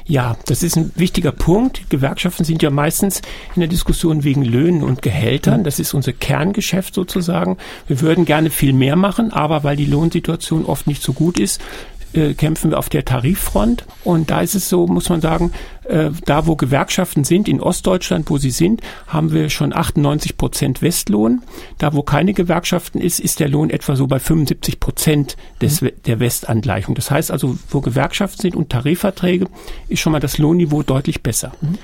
Ja, 0.04 0.36
das 0.46 0.62
ist 0.62 0.76
ein 0.76 0.90
wichtiger 0.96 1.30
Punkt. 1.30 1.88
Gewerkschaften 1.88 2.44
sind 2.44 2.62
ja 2.62 2.70
meistens 2.70 3.22
in 3.54 3.60
der 3.60 3.68
Diskussion 3.68 4.24
wegen 4.24 4.44
Löhnen 4.44 4.82
und 4.82 5.00
Gehältern. 5.00 5.62
Das 5.62 5.78
ist 5.78 5.94
unser 5.94 6.12
Kerngeschäft 6.12 6.94
sozusagen. 6.94 7.56
Wir 7.86 8.00
würden 8.00 8.24
gerne 8.24 8.50
viel 8.50 8.72
mehr 8.72 8.96
machen, 8.96 9.32
aber 9.32 9.62
weil 9.62 9.76
die 9.76 9.86
Lohnsituation 9.86 10.64
oft 10.64 10.88
nicht 10.88 11.02
so 11.02 11.12
gut 11.12 11.38
ist, 11.38 11.60
äh, 12.14 12.34
kämpfen 12.34 12.70
wir 12.70 12.78
auf 12.78 12.88
der 12.88 13.04
Tariffront. 13.04 13.84
Und 14.04 14.30
da 14.30 14.40
ist 14.40 14.54
es 14.54 14.68
so, 14.68 14.86
muss 14.86 15.08
man 15.08 15.20
sagen, 15.20 15.52
äh, 15.84 16.10
da 16.24 16.46
wo 16.46 16.56
Gewerkschaften 16.56 17.24
sind, 17.24 17.48
in 17.48 17.60
Ostdeutschland, 17.60 18.30
wo 18.30 18.38
sie 18.38 18.50
sind, 18.50 18.80
haben 19.06 19.32
wir 19.32 19.50
schon 19.50 19.74
98 19.74 20.36
Prozent 20.36 20.82
Westlohn. 20.82 21.42
Da 21.78 21.92
wo 21.92 22.02
keine 22.02 22.32
Gewerkschaften 22.32 23.00
ist, 23.00 23.20
ist 23.20 23.40
der 23.40 23.48
Lohn 23.48 23.70
etwa 23.70 23.96
so 23.96 24.06
bei 24.06 24.18
75 24.18 24.80
Prozent 24.80 25.36
des, 25.60 25.80
mhm. 25.80 25.90
der 26.06 26.20
Westangleichung. 26.20 26.94
Das 26.94 27.10
heißt 27.10 27.30
also, 27.30 27.58
wo 27.70 27.80
Gewerkschaften 27.80 28.42
sind 28.42 28.56
und 28.56 28.70
Tarifverträge, 28.70 29.46
ist 29.88 30.00
schon 30.00 30.12
mal 30.12 30.20
das 30.20 30.38
Lohnniveau 30.38 30.82
deutlich 30.82 31.22
besser. 31.22 31.52
Mhm. 31.60 31.78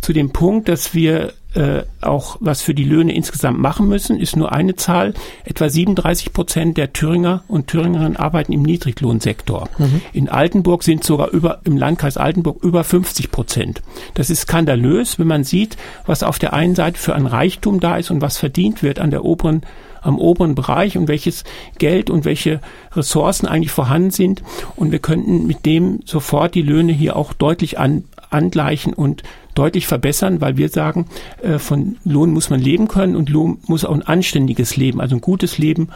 Zu 0.00 0.12
dem 0.12 0.32
Punkt, 0.32 0.68
dass 0.68 0.94
wir 0.94 1.32
äh, 1.54 1.82
auch 2.00 2.36
was 2.40 2.62
für 2.62 2.74
die 2.74 2.84
Löhne 2.84 3.14
insgesamt 3.14 3.58
machen 3.58 3.88
müssen, 3.88 4.18
ist 4.18 4.36
nur 4.36 4.52
eine 4.52 4.76
Zahl. 4.76 5.14
Etwa 5.44 5.68
37 5.68 6.32
Prozent 6.32 6.76
der 6.76 6.92
Thüringer 6.92 7.44
und 7.48 7.66
Thüringerinnen 7.66 8.16
arbeiten 8.16 8.52
im 8.52 8.62
Niedriglohnsektor. 8.62 9.68
Mhm. 9.78 10.00
In 10.12 10.28
Altenburg 10.28 10.82
sind 10.82 11.04
sogar 11.04 11.30
über, 11.30 11.60
im 11.64 11.76
Landkreis 11.76 12.16
Altenburg 12.16 12.62
über 12.62 12.84
50 12.84 13.30
Prozent. 13.30 13.82
Das 14.14 14.30
ist 14.30 14.42
skandalös, 14.42 15.18
wenn 15.18 15.26
man 15.26 15.44
sieht, 15.44 15.76
was 16.06 16.22
auf 16.22 16.38
der 16.38 16.52
einen 16.54 16.74
Seite 16.74 16.98
für 16.98 17.14
ein 17.14 17.26
Reichtum 17.26 17.80
da 17.80 17.96
ist 17.96 18.10
und 18.10 18.22
was 18.22 18.38
verdient 18.38 18.82
wird 18.82 18.98
an 18.98 19.10
der 19.10 19.24
oberen 19.24 19.62
am 20.02 20.18
oberen 20.18 20.56
Bereich 20.56 20.98
und 20.98 21.06
welches 21.06 21.44
Geld 21.78 22.10
und 22.10 22.24
welche 22.24 22.60
Ressourcen 22.94 23.46
eigentlich 23.46 23.70
vorhanden 23.70 24.10
sind. 24.10 24.42
Und 24.74 24.90
wir 24.90 24.98
könnten 24.98 25.46
mit 25.46 25.64
dem 25.64 26.00
sofort 26.04 26.56
die 26.56 26.62
Löhne 26.62 26.92
hier 26.92 27.14
auch 27.14 27.32
deutlich 27.32 27.78
an, 27.78 28.04
angleichen 28.30 28.92
und 28.92 29.22
deutlich 29.54 29.86
verbessern, 29.86 30.40
weil 30.40 30.56
wir 30.56 30.68
sagen, 30.68 31.06
äh, 31.42 31.58
von 31.58 31.96
Lohn 32.04 32.30
muss 32.30 32.50
man 32.50 32.60
leben 32.60 32.88
können 32.88 33.16
und 33.16 33.28
Lohn 33.28 33.58
muss 33.66 33.84
auch 33.84 33.94
ein 33.94 34.02
anständiges 34.02 34.76
Leben, 34.76 35.00
also 35.00 35.16
ein 35.16 35.20
gutes 35.20 35.58
Leben 35.58 35.88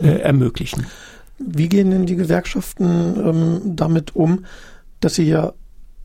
äh, 0.00 0.20
ermöglichen. 0.20 0.86
Wie 1.38 1.68
gehen 1.68 1.90
denn 1.90 2.06
die 2.06 2.16
Gewerkschaften 2.16 2.84
ähm, 2.84 3.60
damit 3.76 4.14
um, 4.14 4.44
dass 5.00 5.16
sie 5.16 5.24
ja 5.24 5.52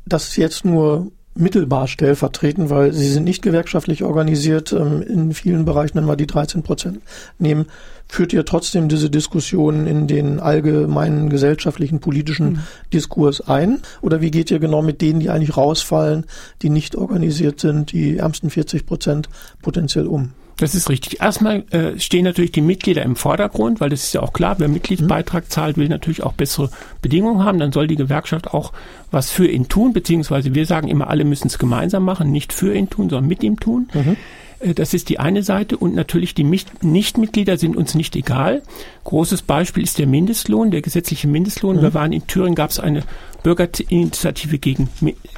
das 0.06 0.36
jetzt 0.36 0.66
nur 0.66 1.12
mittelbar 1.36 1.88
stellvertreten, 1.88 2.70
weil 2.70 2.94
sie 2.94 3.08
sind 3.08 3.24
nicht 3.24 3.42
gewerkschaftlich 3.42 4.04
organisiert. 4.04 4.74
Ähm, 4.74 5.02
in 5.02 5.34
vielen 5.34 5.66
Bereichen, 5.66 5.98
wenn 5.98 6.08
wir 6.08 6.16
die 6.16 6.28
13 6.28 6.64
Prozent 6.64 7.00
nehmen, 7.38 7.68
führt 8.08 8.34
ihr 8.34 8.44
trotzdem 8.44 8.90
diese 8.90 9.10
Diskussion 9.10 9.86
in 9.86 10.08
den 10.08 10.40
allgemeinen 10.40 11.30
gesellschaftlichen, 11.30 12.00
politischen 12.00 12.54
mhm. 12.54 12.60
Diskurs 12.92 13.42
ein? 13.42 13.80
Oder 14.02 14.22
wie 14.22 14.32
geht 14.32 14.52
ihr 14.52 14.60
genau 14.60 14.82
mit 14.82 15.02
denen, 15.02 15.20
die 15.20 15.30
eigentlich 15.30 15.56
rausfallen, 15.56 16.26
die 16.62 16.70
nicht 16.70 16.96
organisiert 16.96 17.60
sind, 17.60 17.92
die 17.92 18.18
ärmsten 18.18 18.50
40 18.50 18.86
Prozent 18.86 19.30
potenziell 19.62 20.08
um? 20.08 20.34
Das 20.60 20.76
ist 20.76 20.90
richtig. 20.90 21.22
Erstmal 21.22 21.64
äh, 21.72 21.98
stehen 22.00 22.26
natürlich 22.26 22.52
die 22.52 22.62
Mitglieder 22.62 23.04
im 23.04 23.16
Vordergrund, 23.16 23.80
weil 23.80 23.90
das 23.90 24.04
ist 24.04 24.14
ja 24.14 24.22
auch 24.22 24.34
klar, 24.34 24.56
wer 24.60 24.68
Mitgliedsbeitrag 24.68 25.46
mhm. 25.46 25.50
zahlt, 25.50 25.78
will 25.78 25.88
natürlich 25.88 26.22
auch 26.24 26.34
bessere 26.34 26.70
Bedingungen 27.02 27.44
haben. 27.44 27.60
Dann 27.60 27.72
soll 27.72 27.88
die 27.88 27.96
Gewerkschaft 27.96 28.54
auch 28.54 28.74
was 29.10 29.32
für 29.32 29.48
ihn 29.48 29.70
tun, 29.70 29.94
beziehungsweise 29.94 30.54
wir 30.54 30.66
sagen 30.66 30.90
immer, 30.90 31.10
alle 31.10 31.24
müssen 31.24 31.48
es 31.48 31.58
gemeinsam 31.58 32.04
machen, 32.04 32.32
nicht 32.32 32.52
für 32.52 32.76
ihn 32.76 32.90
tun, 32.90 33.10
sondern 33.10 33.28
mit 33.28 33.42
ihm 33.42 33.60
tun. 33.60 33.90
Mhm. 33.94 34.18
Äh, 34.60 34.74
das 34.74 34.94
ist 34.94 35.10
die 35.10 35.20
eine 35.20 35.44
Seite 35.44 35.78
und 35.78 35.96
natürlich 35.96 36.36
die 36.36 36.44
Nichtmitglieder 36.44 37.58
sind 37.58 37.76
uns 37.76 37.96
nicht 37.96 38.16
egal. 38.16 38.62
Großes 39.06 39.44
Beispiel 39.44 39.84
ist 39.84 39.98
der 39.98 40.08
Mindestlohn, 40.08 40.72
der 40.72 40.82
gesetzliche 40.82 41.28
Mindestlohn. 41.28 41.78
Mhm. 41.78 41.82
Wir 41.82 41.94
waren 41.94 42.12
in 42.12 42.28
Thüringen, 42.28 42.56
gab 42.56 42.70
es 42.70 42.80
eine 42.80 43.04
Bürgerinitiative 43.44 44.60
gegen, 44.60 44.90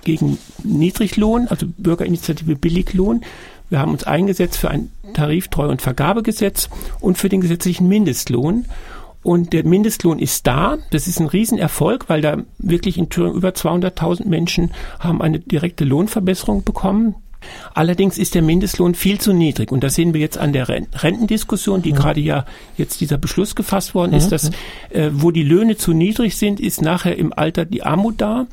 gegen 0.03 0.37
Niedriglohn, 0.63 1.47
also 1.47 1.67
Bürgerinitiative 1.77 2.55
Billiglohn. 2.55 3.21
Wir 3.71 3.79
haben 3.79 3.93
uns 3.93 4.03
eingesetzt 4.03 4.57
für 4.57 4.69
ein 4.69 4.91
Tariftreu- 5.13 5.69
und 5.69 5.81
Vergabegesetz 5.81 6.69
und 6.99 7.17
für 7.17 7.29
den 7.29 7.39
gesetzlichen 7.39 7.87
Mindestlohn. 7.87 8.65
Und 9.23 9.53
der 9.53 9.65
Mindestlohn 9.65 10.19
ist 10.19 10.45
da. 10.45 10.77
Das 10.89 11.07
ist 11.07 11.19
ein 11.19 11.27
Riesenerfolg, 11.27 12.09
weil 12.09 12.21
da 12.21 12.37
wirklich 12.57 12.97
in 12.97 13.09
Thüringen 13.09 13.37
über 13.37 13.49
200.000 13.49 14.27
Menschen 14.27 14.71
haben 14.99 15.21
eine 15.21 15.39
direkte 15.39 15.85
Lohnverbesserung 15.85 16.63
bekommen. 16.63 17.15
Allerdings 17.73 18.17
ist 18.17 18.35
der 18.35 18.41
Mindestlohn 18.41 18.93
viel 18.93 19.19
zu 19.19 19.31
niedrig. 19.31 19.71
Und 19.71 19.85
das 19.85 19.95
sehen 19.95 20.13
wir 20.13 20.19
jetzt 20.19 20.37
an 20.37 20.51
der 20.51 20.67
Rentendiskussion, 20.67 21.81
die 21.81 21.93
mhm. 21.93 21.95
gerade 21.95 22.19
ja 22.19 22.45
jetzt 22.77 22.99
dieser 22.99 23.17
Beschluss 23.17 23.55
gefasst 23.55 23.95
worden 23.95 24.13
ist, 24.13 24.25
mhm. 24.25 24.29
dass 24.31 24.51
äh, 24.89 25.11
wo 25.13 25.31
die 25.31 25.43
Löhne 25.43 25.77
zu 25.77 25.93
niedrig 25.93 26.35
sind, 26.35 26.59
ist 26.59 26.81
nachher 26.81 27.17
im 27.17 27.31
Alter 27.31 27.63
die 27.63 27.83
Armut 27.83 28.19
da. 28.19 28.47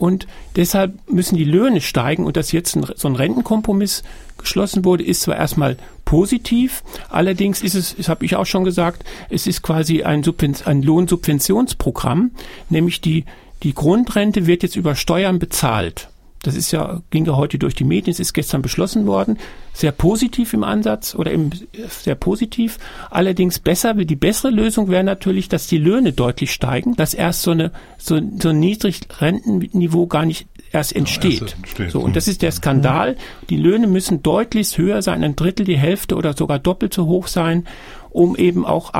Und 0.00 0.26
deshalb 0.56 0.94
müssen 1.10 1.36
die 1.36 1.44
Löhne 1.44 1.82
steigen 1.82 2.24
und 2.24 2.38
dass 2.38 2.52
jetzt 2.52 2.74
ein, 2.74 2.86
so 2.96 3.06
ein 3.06 3.16
Rentenkompromiss 3.16 4.02
geschlossen 4.38 4.86
wurde, 4.86 5.04
ist 5.04 5.20
zwar 5.20 5.36
erstmal 5.36 5.76
positiv, 6.06 6.82
allerdings 7.10 7.62
ist 7.62 7.74
es, 7.74 7.94
das 7.94 8.08
habe 8.08 8.24
ich 8.24 8.34
auch 8.34 8.46
schon 8.46 8.64
gesagt, 8.64 9.04
es 9.28 9.46
ist 9.46 9.60
quasi 9.60 10.02
ein, 10.02 10.24
ein 10.64 10.82
Lohnsubventionsprogramm, 10.82 12.30
nämlich 12.70 13.02
die, 13.02 13.26
die 13.62 13.74
Grundrente 13.74 14.46
wird 14.46 14.62
jetzt 14.62 14.76
über 14.76 14.96
Steuern 14.96 15.38
bezahlt. 15.38 16.08
Das 16.42 16.54
ist 16.54 16.70
ja, 16.72 17.02
ging 17.10 17.26
ja 17.26 17.36
heute 17.36 17.58
durch 17.58 17.74
die 17.74 17.84
Medien, 17.84 18.12
es 18.12 18.20
ist 18.20 18.32
gestern 18.32 18.62
beschlossen 18.62 19.06
worden. 19.06 19.38
Sehr 19.74 19.92
positiv 19.92 20.54
im 20.54 20.64
Ansatz 20.64 21.14
oder 21.14 21.30
im, 21.32 21.50
sehr 21.88 22.14
positiv. 22.14 22.78
Allerdings 23.10 23.58
besser, 23.58 23.94
die 23.94 24.16
bessere 24.16 24.50
Lösung 24.50 24.88
wäre 24.88 25.04
natürlich, 25.04 25.48
dass 25.48 25.66
die 25.66 25.76
Löhne 25.78 26.12
deutlich 26.12 26.52
steigen, 26.52 26.96
dass 26.96 27.12
erst 27.12 27.42
so 27.42 27.50
eine, 27.50 27.72
so, 27.98 28.18
so 28.40 28.48
ein 28.48 28.58
niedrig 28.58 29.00
Rentenniveau 29.20 30.06
gar 30.06 30.24
nicht 30.24 30.46
erst 30.72 30.96
entsteht. 30.96 31.42
erst 31.42 31.56
entsteht. 31.56 31.90
So, 31.90 32.00
und 32.00 32.16
das 32.16 32.26
ist 32.26 32.40
der 32.40 32.52
Skandal. 32.52 33.16
Die 33.50 33.56
Löhne 33.56 33.86
müssen 33.86 34.22
deutlich 34.22 34.78
höher 34.78 35.02
sein, 35.02 35.22
ein 35.22 35.36
Drittel, 35.36 35.66
die 35.66 35.78
Hälfte 35.78 36.16
oder 36.16 36.34
sogar 36.34 36.58
doppelt 36.58 36.94
so 36.94 37.06
hoch 37.06 37.26
sein, 37.26 37.66
um 38.08 38.34
eben 38.34 38.64
auch 38.64 38.94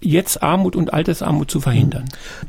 jetzt 0.00 0.42
Armut 0.42 0.76
und 0.76 0.92
Altersarmut 0.92 1.50
zu 1.50 1.60
verhindern. 1.60 2.04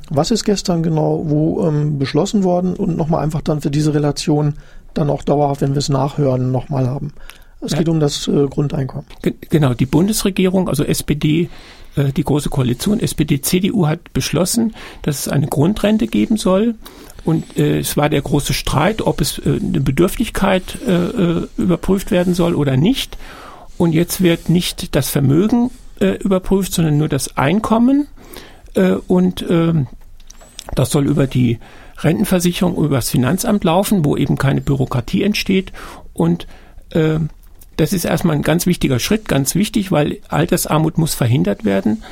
Was 0.10 0.32
ist 0.32 0.44
gestern 0.44 0.84
genau 0.84 1.24
wo 1.26 1.68
ähm, 1.68 2.00
beschlossen 2.00 2.44
worden 2.44 2.76
und 2.76 2.98
nochmal 2.98 3.24
einfach 3.24 3.42
dann 3.42 3.62
für 3.62 3.72
diese 3.72 3.94
Relation 3.94 4.56
dann 4.94 5.10
auch 5.10 5.24
dauerhaft, 5.24 5.62
wenn 5.62 5.72
wir 5.72 5.80
es 5.80 5.90
nachhören, 5.90 6.52
nochmal 6.52 6.88
haben? 6.88 7.14
Es 7.62 7.74
ja. 7.74 7.80
geht 7.80 7.90
um 7.90 8.00
das 8.00 8.28
äh, 8.28 8.48
Grundeinkommen. 8.48 9.06
G 9.22 9.34
genau, 9.50 9.74
die 9.74 9.86
Bundesregierung, 9.86 10.68
also 10.68 10.84
SPD, 10.84 11.50
äh, 11.96 12.12
die 12.12 12.24
Große 12.24 12.50
Koalition, 12.50 13.00
SPD, 13.00 13.42
CDU 13.42 13.88
hat 13.88 14.14
beschlossen, 14.14 14.74
dass 15.04 15.20
es 15.20 15.28
eine 15.28 15.48
Grundrente 15.48 16.08
geben 16.08 16.38
soll. 16.38 16.76
Und 17.24 17.58
äh, 17.58 17.80
es 17.80 17.98
war 17.98 18.10
der 18.10 18.22
große 18.22 18.54
Streit, 18.54 19.04
ob 19.04 19.22
es 19.22 19.38
äh, 19.38 19.60
eine 19.62 19.80
Bedürftigkeit 19.80 20.80
äh, 20.88 20.92
äh 20.92 21.48
überprüft 21.58 22.10
werden 22.10 22.34
soll 22.34 22.56
oder 22.56 22.78
nicht. 22.78 23.18
Und 23.78 23.94
jetzt 23.94 24.22
wird 24.22 24.50
nicht 24.50 24.96
das 24.96 25.10
Vermögen 25.10 25.70
äh, 26.02 26.16
überprüft, 26.16 26.74
sondern 26.74 26.98
nur 26.98 27.08
das 27.08 27.38
Einkommen. 27.38 28.08
Äh, 28.74 28.94
und 29.08 29.42
äh, 29.44 29.74
das 30.76 30.92
soll 30.92 31.08
über 31.08 31.28
die 31.28 31.60
Rentenversicherung, 32.00 32.76
über 32.76 32.96
das 32.96 33.10
Finanzamt 33.10 33.64
laufen, 33.64 34.04
wo 34.04 34.18
eben 34.18 34.38
keine 34.38 34.62
Bürokratie 34.62 35.24
entsteht. 35.24 35.72
Und 36.14 36.48
äh, 36.90 37.20
das 37.78 37.94
ist 37.94 38.06
erstmal 38.06 38.36
ein 38.36 38.42
ganz 38.42 38.66
wichtiger 38.66 39.00
Schritt, 39.00 39.28
ganz 39.28 39.56
wichtig, 39.56 39.92
weil 39.92 40.18
Altersarmut 40.28 40.98
muss 40.98 41.14
verhindert 41.14 41.66
werden. 41.66 42.04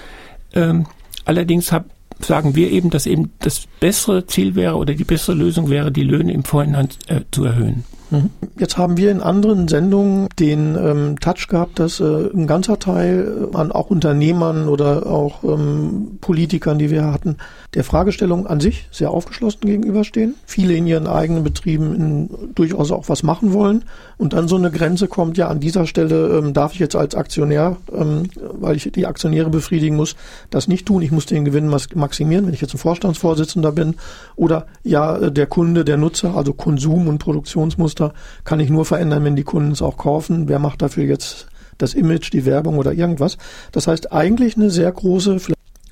Ähm, 0.54 0.86
allerdings 1.26 1.72
hab, 1.72 1.86
sagen 2.20 2.56
wir 2.56 2.72
eben, 2.72 2.90
dass 2.90 3.06
eben 3.06 3.32
das 3.40 3.68
bessere 3.80 4.26
Ziel 4.28 4.56
wäre 4.56 4.76
oder 4.76 4.94
die 4.94 5.04
bessere 5.04 5.36
Lösung 5.36 5.70
wäre, 5.70 5.92
die 5.92 6.04
Löhne 6.04 6.34
im 6.34 6.44
Vorhinein 6.44 6.90
äh, 7.08 7.22
zu 7.32 7.44
erhöhen. 7.46 7.84
Mhm. 8.12 8.30
Jetzt 8.58 8.78
haben 8.78 8.98
wir 8.98 9.12
in 9.12 9.22
anderen 9.22 9.68
Sendungen 9.68 10.28
den 10.40 10.76
ähm, 10.76 11.20
Touch 11.20 11.48
gehabt, 11.48 11.80
dass 11.80 12.00
äh, 12.00 12.30
ein 12.34 12.48
ganzer 12.48 12.80
Teil 12.80 13.50
an 13.54 13.72
auch 13.72 13.90
Unternehmern 13.90 14.68
oder 14.68 15.06
auch 15.06 15.44
ähm, 15.44 16.18
Politikern, 16.22 16.80
die 16.80 16.90
wir 16.90 17.06
hatten, 17.06 17.38
der 17.76 17.84
Fragestellung 17.84 18.48
an 18.48 18.60
sich 18.60 18.88
sehr 18.92 19.12
aufgeschlossen 19.12 19.62
gegenüberstehen. 19.62 20.36
Viele 20.46 20.74
in 20.74 20.88
ihren 20.88 21.08
eigenen 21.08 21.44
Betrieben 21.44 21.96
in, 21.96 22.54
durchaus 22.56 22.92
auch 22.92 23.10
was 23.10 23.24
machen 23.24 23.54
wollen. 23.54 23.84
Und 24.18 24.34
dann 24.34 24.48
so 24.48 24.56
eine 24.56 24.72
Grenze 24.72 25.08
kommt, 25.08 25.38
ja, 25.38 25.48
an 25.48 25.60
dieser 25.60 25.86
Stelle 25.86 26.40
ähm, 26.40 26.54
darf 26.54 26.74
ich 26.74 26.80
jetzt 26.80 26.96
als 26.96 27.16
Aktionär, 27.16 27.78
ähm, 27.94 28.24
weil 28.60 28.76
ich 28.76 28.92
die 28.92 29.06
Aktionäre 29.06 29.50
befriedigen 29.50 29.96
muss, 29.96 30.16
das 30.50 30.68
nicht 30.68 30.86
tun. 30.88 31.02
Ich 31.02 31.12
muss 31.12 31.28
den 31.28 31.46
Gewinn 31.46 31.68
maximieren, 31.68 32.48
wenn 32.48 32.54
ich 32.54 32.62
jetzt 32.62 32.74
ein 32.74 32.80
Vorstandsvorsitzender 32.80 33.72
bin. 33.72 33.96
Oder 34.36 34.66
ja, 34.84 35.16
äh, 35.18 35.32
der 35.32 35.46
Kunde, 35.46 35.86
der 35.86 35.98
Nutzer, 35.98 36.36
also 36.36 36.54
Konsum- 36.54 37.08
und 37.08 37.20
Produktionsmuster 37.20 37.99
kann 38.44 38.60
ich 38.60 38.70
nur 38.70 38.86
verändern, 38.86 39.24
wenn 39.24 39.36
die 39.36 39.44
Kunden 39.44 39.72
es 39.72 39.82
auch 39.82 39.98
kaufen. 39.98 40.48
Wer 40.48 40.60
macht 40.60 40.82
dafür 40.82 41.06
jetzt 41.06 41.48
das 41.78 41.94
Image, 41.94 42.32
die 42.34 42.46
Werbung 42.46 42.78
oder 42.78 42.94
irgendwas? 42.94 43.38
Das 43.72 43.88
heißt 43.88 44.12
eigentlich 44.12 44.56
eine 44.56 44.70
sehr 44.70 44.92
große 44.92 45.38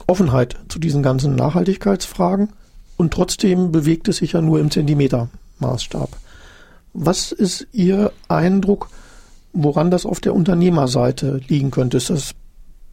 Offenheit 0.08 0.56
zu 0.70 0.80
diesen 0.80 1.04
ganzen 1.04 1.36
Nachhaltigkeitsfragen 1.36 2.50
und 2.98 3.14
trotzdem 3.14 3.72
bewegt 3.72 4.08
es 4.08 4.18
sich 4.18 4.34
ja 4.34 4.42
nur 4.42 4.60
im 4.60 4.72
Zentimetermaßstab. 4.72 6.10
Was 6.94 7.32
ist 7.32 7.68
Ihr 7.72 8.12
Eindruck, 8.28 8.90
woran 9.54 9.92
das 9.92 10.06
auf 10.06 10.20
der 10.20 10.34
Unternehmerseite 10.34 11.42
liegen 11.48 11.72
könnte? 11.72 11.98
Ist 11.98 12.10
das 12.10 12.34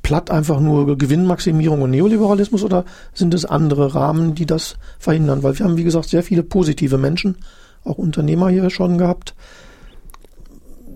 platt 0.02 0.30
einfach 0.30 0.61
nur 0.61 0.99
Gewinnmaximierung 0.99 1.83
und 1.83 1.90
Neoliberalismus 1.90 2.62
oder 2.62 2.85
sind 3.14 3.33
es 3.33 3.44
andere 3.44 3.94
Rahmen, 3.94 4.35
die 4.35 4.47
das 4.47 4.76
verhindern? 4.99 5.42
Weil 5.42 5.59
wir 5.59 5.64
haben, 5.64 5.78
wie 5.78 5.85
gesagt, 5.85 6.11
sehr 6.11 6.23
viele 6.23 6.42
positive 6.42 6.99
Menschen, 6.99 7.37
auch 7.84 7.98
Unternehmer 7.98 8.48
hier 8.48 8.70
schon 8.70 8.98
gehabt. 8.98 9.34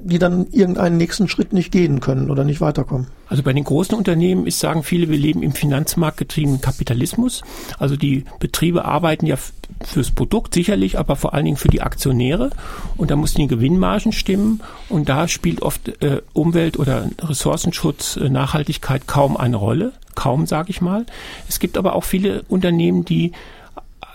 die 0.04 0.18
dann 0.18 0.46
irgendeinen 0.52 0.96
nächsten 0.96 1.28
Schritt 1.28 1.52
nicht 1.52 1.72
gehen 1.72 2.00
können 2.00 2.30
oder 2.30 2.44
nicht 2.44 2.60
weiterkommen. 2.60 3.08
Also 3.26 3.42
bei 3.42 3.52
den 3.52 3.64
großen 3.64 3.96
Unternehmen 3.96 4.46
ist, 4.46 4.60
sagen 4.60 4.82
viele, 4.82 5.10
wir 5.10 5.18
leben 5.18 5.42
im 5.42 5.52
finanzmarktgetriebenen 5.52 6.60
Kapitalismus. 6.60 7.42
Also 7.78 7.96
die 7.96 8.24
Betriebe 8.38 8.84
arbeiten 8.84 9.26
ja 9.26 9.36
fürs 9.84 10.10
Produkt 10.10 10.54
sicherlich, 10.54 10.98
aber 10.98 11.16
vor 11.16 11.34
allen 11.34 11.44
Dingen 11.44 11.56
für 11.56 11.68
die 11.68 11.82
Aktionäre. 11.82 12.50
Und 12.96 13.10
da 13.10 13.16
muss 13.16 13.34
die 13.34 13.48
Gewinnmargen 13.48 14.12
stimmen. 14.12 14.62
Und 14.88 15.08
da 15.08 15.28
spielt 15.28 15.62
oft 15.62 16.02
äh, 16.02 16.22
Umwelt- 16.32 16.78
oder 16.78 17.10
Ressourcenschutz, 17.20 18.16
äh, 18.16 18.30
Nachhaltigkeit 18.30 19.06
kaum 19.06 19.36
eine 19.36 19.56
Rolle. 19.56 19.92
Kaum, 20.14 20.46
sage 20.46 20.70
ich 20.70 20.80
mal. 20.80 21.04
Es 21.48 21.58
gibt 21.58 21.76
aber 21.76 21.94
auch 21.94 22.04
viele 22.04 22.42
Unternehmen, 22.48 23.04
die 23.04 23.32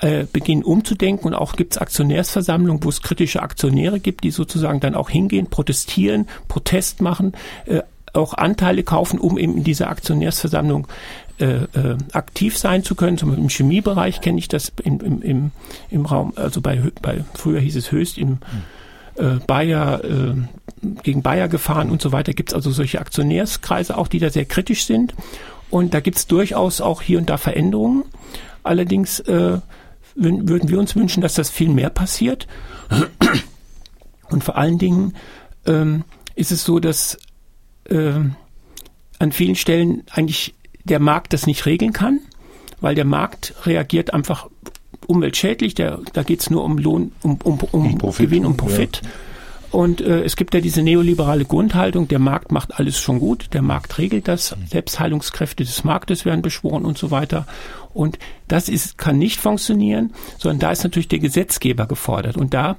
äh, 0.04 0.26
beginnen 0.32 0.64
umzudenken 0.64 1.28
und 1.28 1.34
auch 1.34 1.56
gibt 1.56 1.74
es 1.74 1.78
Aktionärsversammlungen, 1.78 2.84
wo 2.84 2.90
es 2.90 3.02
kritische 3.02 3.42
Aktionäre 3.42 4.02
gibt, 4.02 4.26
die 4.26 4.32
sozusagen 4.32 4.82
dann 4.82 4.96
auch 4.96 5.10
hingehen, 5.10 5.48
protestieren, 5.48 6.28
Protest 6.50 7.02
machen, 7.02 7.32
äh, 7.68 7.82
auch 8.12 8.34
Anteile 8.34 8.84
kaufen, 8.84 9.18
um 9.18 9.38
eben 9.38 9.58
in 9.58 9.64
dieser 9.64 9.90
Aktionärsversammlung 9.90 10.88
äh, 11.40 11.46
äh, 11.46 11.98
aktiv 12.12 12.58
sein 12.58 12.84
zu 12.84 12.96
können. 12.96 13.18
Zum 13.18 13.30
Beispiel 13.30 13.44
im 13.44 13.50
Chemiebereich 13.50 14.20
kenne 14.20 14.40
ich 14.40 14.50
das 14.50 14.74
im, 14.84 15.00
im, 15.00 15.22
im, 15.22 15.52
im 15.90 16.06
Raum, 16.06 16.34
also 16.36 16.60
bei, 16.60 16.82
bei 17.02 17.24
früher 17.34 17.62
hieß 17.62 17.78
es 17.78 17.94
höchst 17.94 18.18
im 18.18 18.40
äh, 19.16 19.36
Bayer 19.48 20.04
äh, 20.04 20.34
gegen 21.04 21.22
Bayer 21.22 21.48
gefahren 21.48 21.90
und 21.90 22.02
so 22.02 22.12
weiter. 22.12 22.34
Gibt 22.34 22.50
es 22.50 22.56
also 22.56 22.72
solche 22.72 23.00
Aktionärskreise 23.00 23.98
auch, 23.98 24.10
die 24.10 24.20
da 24.20 24.30
sehr 24.30 24.46
kritisch 24.46 24.86
sind. 24.86 25.14
Und 25.70 25.94
da 25.94 26.02
gibt 26.02 26.18
es 26.18 26.28
durchaus 26.28 26.82
auch 26.82 27.02
hier 27.02 27.20
und 27.20 27.30
da 27.30 27.38
Veränderungen. 27.38 28.04
Allerdings 28.64 29.22
äh, 29.22 29.60
würden 30.16 30.70
wir 30.70 30.80
uns 30.80 30.96
wünschen, 30.96 31.22
dass 31.22 31.34
das 31.34 31.50
viel 31.50 31.70
mehr 31.70 31.90
passiert. 31.90 32.48
Und 34.30 34.44
vor 34.44 34.58
allen 34.58 34.78
Dingen 34.78 35.14
ähm, 35.66 36.04
ist 36.36 36.52
es 36.52 36.64
so, 36.64 36.80
dass 36.80 37.18
ähm, 37.90 38.36
an 39.20 39.32
vielen 39.32 39.56
Stellen 39.56 40.04
eigentlich 40.12 40.54
der 40.84 41.00
Markt 41.00 41.34
das 41.34 41.48
nicht 41.48 41.66
regeln 41.66 41.94
kann, 41.94 42.20
weil 42.82 42.96
der 42.96 43.06
Markt 43.06 43.54
reagiert 43.66 44.14
einfach 44.14 44.50
umweltschädlich. 45.08 45.76
Der, 45.76 46.00
da 46.14 46.24
geht 46.24 46.42
es 46.42 46.50
nur 46.50 46.64
um 46.64 46.78
Lohn, 46.78 47.12
um, 47.22 47.38
um, 47.44 47.60
um, 47.72 47.86
um 47.86 47.98
Profit, 47.98 48.30
Gewinn, 48.30 48.46
um 48.46 48.58
Profit. 48.58 49.02
Ja. 49.04 49.10
Und 49.74 50.00
äh, 50.02 50.24
es 50.24 50.36
gibt 50.36 50.54
ja 50.54 50.62
diese 50.62 50.84
neoliberale 50.84 51.46
Grundhaltung, 51.46 52.08
der 52.08 52.20
Markt 52.20 52.52
macht 52.52 52.80
alles 52.80 53.00
schon 53.00 53.20
gut, 53.20 53.48
der 53.54 53.64
Markt 53.64 53.98
regelt 53.98 54.28
das, 54.28 54.56
Selbstheilungskräfte 54.70 55.64
des 55.64 55.84
Marktes 55.84 56.26
werden 56.26 56.44
beschworen 56.44 56.86
und 56.86 56.96
so 56.96 57.10
weiter. 57.10 57.48
Und 57.92 58.20
das 58.48 58.70
ist, 58.70 59.00
kann 59.00 59.18
nicht 59.18 59.42
funktionieren, 59.42 60.14
sondern 60.38 60.60
da 60.60 60.72
ist 60.72 60.84
natürlich 60.84 61.08
der 61.08 61.18
Gesetzgeber 61.18 61.88
gefordert. 61.88 62.38
Und 62.38 62.54
da 62.54 62.76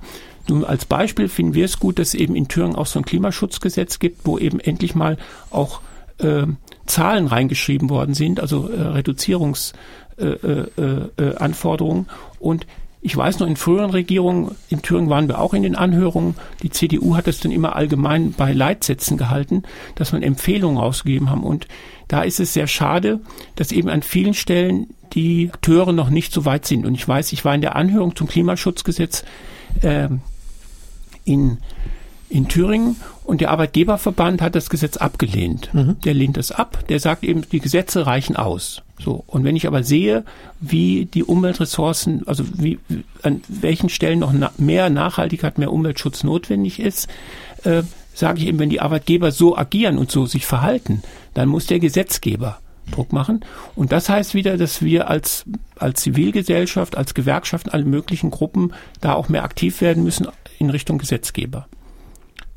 nun 0.48 0.64
als 0.64 0.84
Beispiel 0.84 1.28
finden 1.28 1.54
wir 1.54 1.64
es 1.64 1.80
gut, 1.80 1.98
dass 1.98 2.08
es 2.08 2.14
eben 2.14 2.36
in 2.36 2.46
Thüringen 2.46 2.76
auch 2.76 2.86
so 2.86 3.00
ein 3.00 3.04
Klimaschutzgesetz 3.04 3.98
gibt, 3.98 4.24
wo 4.24 4.38
eben 4.38 4.60
endlich 4.60 4.94
mal 4.94 5.18
auch 5.50 5.80
äh, 6.18 6.46
Zahlen 6.86 7.26
reingeschrieben 7.26 7.90
worden 7.90 8.14
sind, 8.14 8.38
also 8.38 8.68
äh, 8.68 8.80
Reduzierungsanforderungen. 8.80 11.16
Äh, 11.18 11.24
äh, 11.24 12.10
äh 12.10 12.14
und 12.38 12.66
ich 13.06 13.14
weiß 13.14 13.38
noch, 13.38 13.46
in 13.46 13.56
früheren 13.56 13.90
Regierungen, 13.90 14.52
in 14.70 14.80
Thüringen 14.80 15.10
waren 15.10 15.28
wir 15.28 15.38
auch 15.38 15.52
in 15.52 15.62
den 15.62 15.76
Anhörungen, 15.76 16.36
die 16.62 16.70
CDU 16.70 17.16
hat 17.16 17.28
es 17.28 17.38
dann 17.38 17.52
immer 17.52 17.76
allgemein 17.76 18.32
bei 18.32 18.54
Leitsätzen 18.54 19.18
gehalten, 19.18 19.62
dass 19.94 20.12
man 20.12 20.22
Empfehlungen 20.22 20.78
rausgegeben 20.78 21.28
haben. 21.28 21.44
Und 21.44 21.68
da 22.08 22.22
ist 22.22 22.40
es 22.40 22.54
sehr 22.54 22.66
schade, 22.66 23.20
dass 23.56 23.72
eben 23.72 23.90
an 23.90 24.00
vielen 24.00 24.32
Stellen 24.32 24.86
die 25.12 25.50
Akteure 25.52 25.92
noch 25.92 26.08
nicht 26.08 26.32
so 26.32 26.46
weit 26.46 26.64
sind. 26.64 26.86
Und 26.86 26.94
ich 26.94 27.06
weiß, 27.06 27.34
ich 27.34 27.44
war 27.44 27.54
in 27.54 27.60
der 27.60 27.76
Anhörung 27.76 28.16
zum 28.16 28.26
Klimaschutzgesetz 28.26 29.22
äh, 29.82 30.08
in 31.26 31.58
in 32.30 32.48
Thüringen 32.48 32.96
und 33.22 33.42
der 33.42 33.50
Arbeitgeberverband 33.50 34.42
hat 34.42 34.56
das 34.56 34.70
Gesetz 34.70 34.96
abgelehnt. 34.96 35.72
Mhm. 35.72 35.96
Der 36.04 36.14
lehnt 36.14 36.36
es 36.36 36.50
ab, 36.50 36.84
der 36.88 36.98
sagt 36.98 37.22
eben, 37.22 37.42
die 37.48 37.60
Gesetze 37.60 38.06
reichen 38.06 38.34
aus. 38.34 38.82
So. 38.98 39.24
Und 39.26 39.44
wenn 39.44 39.56
ich 39.56 39.66
aber 39.66 39.82
sehe, 39.82 40.24
wie 40.60 41.06
die 41.06 41.24
Umweltressourcen, 41.24 42.26
also 42.26 42.44
wie, 42.54 42.78
an 43.22 43.42
welchen 43.48 43.88
Stellen 43.88 44.20
noch 44.20 44.32
na 44.32 44.52
mehr 44.56 44.90
Nachhaltigkeit, 44.90 45.58
mehr 45.58 45.72
Umweltschutz 45.72 46.22
notwendig 46.22 46.78
ist, 46.78 47.08
äh, 47.64 47.82
sage 48.14 48.40
ich 48.40 48.46
eben, 48.46 48.58
wenn 48.58 48.70
die 48.70 48.80
Arbeitgeber 48.80 49.32
so 49.32 49.56
agieren 49.56 49.98
und 49.98 50.10
so 50.10 50.26
sich 50.26 50.46
verhalten, 50.46 51.02
dann 51.34 51.48
muss 51.48 51.66
der 51.66 51.80
Gesetzgeber 51.80 52.58
Druck 52.90 53.12
machen. 53.12 53.44
Und 53.74 53.92
das 53.92 54.08
heißt 54.08 54.34
wieder, 54.34 54.56
dass 54.56 54.82
wir 54.82 55.08
als, 55.08 55.44
als 55.76 56.02
Zivilgesellschaft, 56.02 56.96
als 56.96 57.14
Gewerkschaften, 57.14 57.70
alle 57.70 57.84
möglichen 57.84 58.30
Gruppen 58.30 58.72
da 59.00 59.14
auch 59.14 59.28
mehr 59.28 59.44
aktiv 59.44 59.80
werden 59.80 60.04
müssen 60.04 60.28
in 60.58 60.70
Richtung 60.70 60.98
Gesetzgeber. 60.98 61.66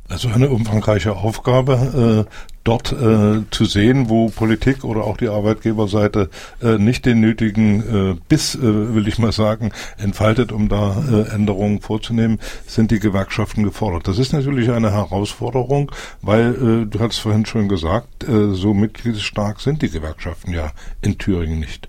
Also 0.09 0.29
eine 0.29 0.49
umfangreiche 0.49 1.17
Aufgabe, 1.17 2.25
äh, 2.25 2.31
dort 2.63 2.93
äh, 2.93 3.43
zu 3.51 3.65
sehen, 3.65 4.09
wo 4.09 4.29
Politik 4.29 4.85
oder 4.85 5.03
auch 5.03 5.17
die 5.17 5.27
Arbeitgeberseite 5.27 6.29
äh, 6.61 6.77
nicht 6.77 7.05
den 7.05 7.19
nötigen 7.19 8.11
äh, 8.11 8.15
Biss, 8.29 8.55
äh, 8.55 8.61
will 8.61 9.07
ich 9.07 9.19
mal 9.19 9.33
sagen, 9.33 9.71
entfaltet, 9.97 10.51
um 10.53 10.69
da 10.69 10.95
äh, 11.09 11.33
Änderungen 11.33 11.81
vorzunehmen, 11.81 12.39
sind 12.65 12.91
die 12.91 12.99
Gewerkschaften 12.99 13.63
gefordert. 13.63 14.07
Das 14.07 14.17
ist 14.17 14.31
natürlich 14.31 14.69
eine 14.69 14.91
Herausforderung, 14.91 15.91
weil 16.21 16.83
äh, 16.83 16.85
du 16.85 16.99
hast 16.99 17.19
vorhin 17.19 17.45
schon 17.45 17.67
gesagt, 17.67 18.25
so 18.27 18.73
mitgliedsstark 18.73 19.59
sind 19.59 19.81
die 19.81 19.89
Gewerkschaften 19.89 20.53
ja 20.53 20.71
in 21.01 21.17
Thüringen 21.17 21.59
nicht 21.59 21.87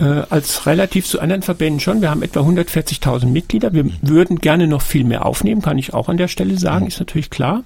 äh, 0.00 0.22
als 0.30 0.66
relativ 0.66 1.06
zu 1.06 1.20
anderen 1.20 1.42
Verbänden 1.42 1.80
schon. 1.80 2.00
Wir 2.00 2.10
haben 2.10 2.22
etwa 2.22 2.40
140.000 2.40 3.26
Mitglieder. 3.26 3.72
Wir 3.72 3.84
würden 4.02 4.38
gerne 4.38 4.66
noch 4.66 4.82
viel 4.82 5.04
mehr 5.04 5.26
aufnehmen, 5.26 5.62
kann 5.62 5.78
ich 5.78 5.94
auch 5.94 6.08
an 6.08 6.16
der 6.16 6.28
Stelle 6.28 6.58
sagen, 6.58 6.86
ist 6.86 6.98
natürlich 6.98 7.30
klar. 7.30 7.62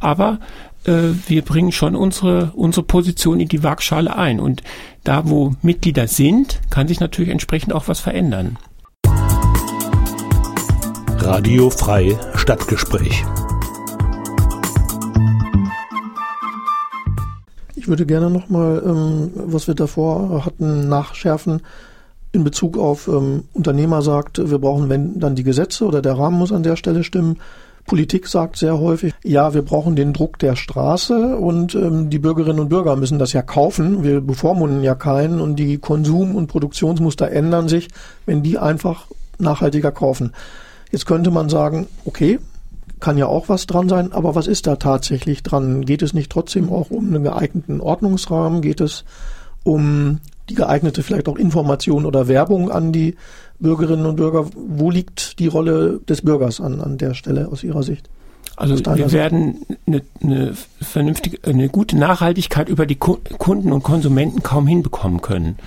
Aber 0.00 0.40
äh, 0.84 0.92
wir 1.26 1.42
bringen 1.42 1.72
schon 1.72 1.94
unsere, 1.94 2.52
unsere 2.54 2.84
Position 2.84 3.40
in 3.40 3.48
die 3.48 3.62
Waagschale 3.62 4.16
ein. 4.16 4.40
Und 4.40 4.62
da, 5.04 5.28
wo 5.28 5.54
Mitglieder 5.62 6.08
sind, 6.08 6.60
kann 6.70 6.88
sich 6.88 7.00
natürlich 7.00 7.30
entsprechend 7.30 7.72
auch 7.72 7.88
was 7.88 8.00
verändern. 8.00 8.58
Radio 11.18 11.70
Frei 11.70 12.16
Stadtgespräch. 12.36 13.24
Ich 17.86 17.88
würde 17.88 18.04
gerne 18.04 18.30
nochmal, 18.30 18.82
ähm, 18.84 19.30
was 19.36 19.68
wir 19.68 19.76
davor 19.76 20.44
hatten, 20.44 20.88
nachschärfen 20.88 21.62
in 22.32 22.42
Bezug 22.42 22.78
auf 22.78 23.06
ähm, 23.06 23.44
Unternehmer 23.52 24.02
sagt, 24.02 24.50
wir 24.50 24.58
brauchen 24.58 24.88
wenn 24.88 25.20
dann 25.20 25.36
die 25.36 25.44
Gesetze 25.44 25.84
oder 25.84 26.02
der 26.02 26.18
Rahmen 26.18 26.36
muss 26.36 26.50
an 26.50 26.64
der 26.64 26.74
Stelle 26.74 27.04
stimmen. 27.04 27.38
Politik 27.86 28.26
sagt 28.26 28.56
sehr 28.56 28.80
häufig, 28.80 29.14
ja, 29.22 29.54
wir 29.54 29.62
brauchen 29.62 29.94
den 29.94 30.12
Druck 30.12 30.40
der 30.40 30.56
Straße 30.56 31.36
und 31.36 31.76
ähm, 31.76 32.10
die 32.10 32.18
Bürgerinnen 32.18 32.58
und 32.58 32.70
Bürger 32.70 32.96
müssen 32.96 33.20
das 33.20 33.32
ja 33.32 33.42
kaufen. 33.42 34.02
Wir 34.02 34.20
bevormunden 34.20 34.82
ja 34.82 34.96
keinen 34.96 35.40
und 35.40 35.54
die 35.54 35.78
Konsum- 35.78 36.34
und 36.34 36.48
Produktionsmuster 36.48 37.30
ändern 37.30 37.68
sich, 37.68 37.86
wenn 38.24 38.42
die 38.42 38.58
einfach 38.58 39.06
nachhaltiger 39.38 39.92
kaufen. 39.92 40.32
Jetzt 40.90 41.06
könnte 41.06 41.30
man 41.30 41.48
sagen, 41.48 41.86
okay, 42.04 42.40
kann 43.06 43.18
ja 43.18 43.28
auch 43.28 43.48
was 43.48 43.68
dran 43.68 43.88
sein, 43.88 44.12
aber 44.12 44.34
was 44.34 44.48
ist 44.48 44.66
da 44.66 44.74
tatsächlich 44.74 45.44
dran? 45.44 45.84
Geht 45.84 46.02
es 46.02 46.12
nicht 46.12 46.28
trotzdem 46.28 46.72
auch 46.72 46.90
um 46.90 47.06
einen 47.06 47.22
geeigneten 47.22 47.80
Ordnungsrahmen? 47.80 48.62
Geht 48.62 48.80
es 48.80 49.04
um 49.62 50.18
die 50.48 50.56
geeignete 50.56 51.04
vielleicht 51.04 51.28
auch 51.28 51.36
Information 51.36 52.04
oder 52.04 52.26
Werbung 52.26 52.68
an 52.68 52.90
die 52.90 53.14
Bürgerinnen 53.60 54.06
und 54.06 54.16
Bürger? 54.16 54.46
Wo 54.56 54.90
liegt 54.90 55.38
die 55.38 55.46
Rolle 55.46 56.00
des 56.08 56.22
Bürgers 56.22 56.60
an, 56.60 56.80
an 56.80 56.98
der 56.98 57.14
Stelle 57.14 57.46
aus 57.46 57.62
Ihrer 57.62 57.84
Sicht? 57.84 58.10
Also 58.56 58.76
wir 58.76 59.12
werden 59.12 59.64
eine, 59.86 60.02
eine 60.20 60.54
vernünftige, 60.80 61.38
eine 61.48 61.68
gute 61.68 61.96
Nachhaltigkeit 61.96 62.68
über 62.68 62.86
die 62.86 62.96
Kunden 62.96 63.70
und 63.70 63.84
Konsumenten 63.84 64.42
kaum 64.42 64.66
hinbekommen 64.66 65.22
können. 65.22 65.58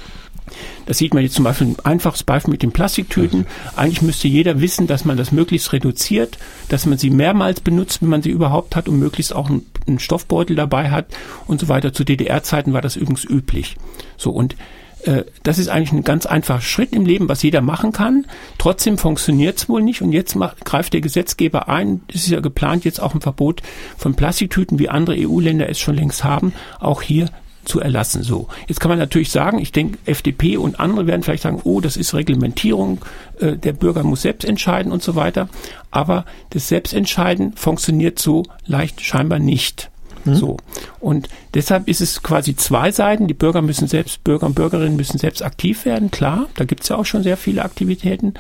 Das 0.86 0.98
sieht 0.98 1.14
man 1.14 1.24
jetzt 1.24 1.36
zum 1.36 1.44
Beispiel 1.44 1.68
ein 1.68 1.78
einfaches 1.84 2.24
Beispiel 2.24 2.52
mit 2.52 2.64
den 2.64 2.72
Plastiktüten. 2.72 3.46
Eigentlich 3.76 4.02
müsste 4.02 4.28
jeder 4.28 4.62
wissen, 4.62 4.88
dass 4.88 5.06
man 5.06 5.18
das 5.18 5.32
möglichst 5.32 5.72
reduziert, 5.74 6.38
dass 6.70 6.86
man 6.86 6.98
sie 6.98 7.10
mehrmals 7.10 7.62
benutzt, 7.62 8.02
wenn 8.02 8.10
man 8.10 8.22
sie 8.22 8.32
überhaupt 8.32 8.76
hat 8.76 8.88
und 8.88 9.00
möglichst 9.00 9.36
auch 9.36 9.50
einen, 9.50 9.66
Stoffbeutel 9.98 10.56
dabei 10.56 10.92
hat 10.92 11.08
und 11.48 11.60
so 11.60 11.68
weiter. 11.68 11.92
Zu 11.92 12.04
DDR-Zeiten 12.04 12.74
war 12.74 12.82
das 12.82 12.96
übrigens 12.96 13.24
üblich. 13.24 13.76
So 14.18 14.30
und 14.30 14.56
äh, 15.04 15.24
das 15.44 15.58
ist 15.58 15.70
eigentlich 15.70 15.92
ein 15.92 16.04
ganz 16.04 16.26
einfacher 16.26 16.62
Schritt 16.62 16.94
im 16.94 17.06
Leben, 17.06 17.30
was 17.30 17.44
jeder 17.44 17.62
machen 17.62 17.92
kann. 17.92 18.26
Trotzdem 18.58 18.98
funktioniert 18.98 19.58
es 19.58 19.70
wohl 19.70 19.82
nicht 19.82 20.02
und 20.02 20.12
jetzt 20.12 20.36
macht, 20.36 20.66
greift 20.66 20.94
der 20.94 21.02
Gesetzgeber 21.02 21.70
ein. 21.70 22.02
Es 22.08 22.24
ist 22.24 22.30
ja 22.30 22.40
geplant, 22.40 22.86
jetzt 22.86 23.02
auch 23.02 23.14
ein 23.14 23.22
Verbot 23.22 23.62
von 23.98 24.16
Plastiktüten, 24.16 24.80
wie 24.80 24.90
andere 24.90 25.16
EU-Länder 25.18 25.70
es 25.70 25.80
schon 25.80 25.96
längst 25.96 26.24
haben, 26.24 26.54
auch 26.80 27.02
hier 27.02 27.30
zu 27.70 27.80
erlassen. 27.80 28.24
So, 28.24 28.48
jetzt 28.68 28.80
kann 28.80 28.90
man 28.90 29.00
natürlich 29.00 29.32
sagen, 29.32 29.60
ich 29.60 29.72
denke, 29.72 29.98
FDP 30.06 30.58
und 30.58 30.80
andere 30.80 31.08
werden 31.08 31.24
vielleicht 31.24 31.44
sagen, 31.44 31.62
oh, 31.64 31.80
das 31.80 31.96
ist 31.96 32.14
Reglementierung, 32.14 33.00
äh, 33.40 33.56
der 33.56 33.74
Bürger 33.74 34.04
muss 34.04 34.24
selbst 34.24 34.46
entscheiden 34.46 34.92
und 34.92 35.04
so 35.04 35.16
weiter. 35.16 35.48
Aber 35.92 36.26
das 36.50 36.68
Selbstentscheiden 36.68 37.54
funktioniert 37.54 38.20
so 38.20 38.44
leicht 38.66 39.02
scheinbar 39.02 39.40
nicht. 39.40 39.90
Mhm. 40.26 40.36
So. 40.36 40.58
Und 41.00 41.30
deshalb 41.54 41.88
ist 41.88 42.02
es 42.02 42.22
quasi 42.24 42.56
zwei 42.56 42.92
Seiten. 42.92 43.28
Die 43.28 43.34
Bürger 43.34 43.62
müssen 43.62 43.88
selbst, 43.88 44.24
Bürger 44.24 44.48
und 44.48 44.56
Bürgerinnen 44.56 44.96
müssen 44.96 45.18
selbst 45.18 45.44
aktiv 45.44 45.86
werden, 45.86 46.12
klar. 46.12 46.48
Da 46.56 46.66
gibt 46.66 46.84
es 46.84 46.90
ja 46.90 46.98
auch 46.98 47.06
schon 47.06 47.24
sehr 47.24 47.38
viele 47.38 47.64
Aktivitäten, 47.64 48.34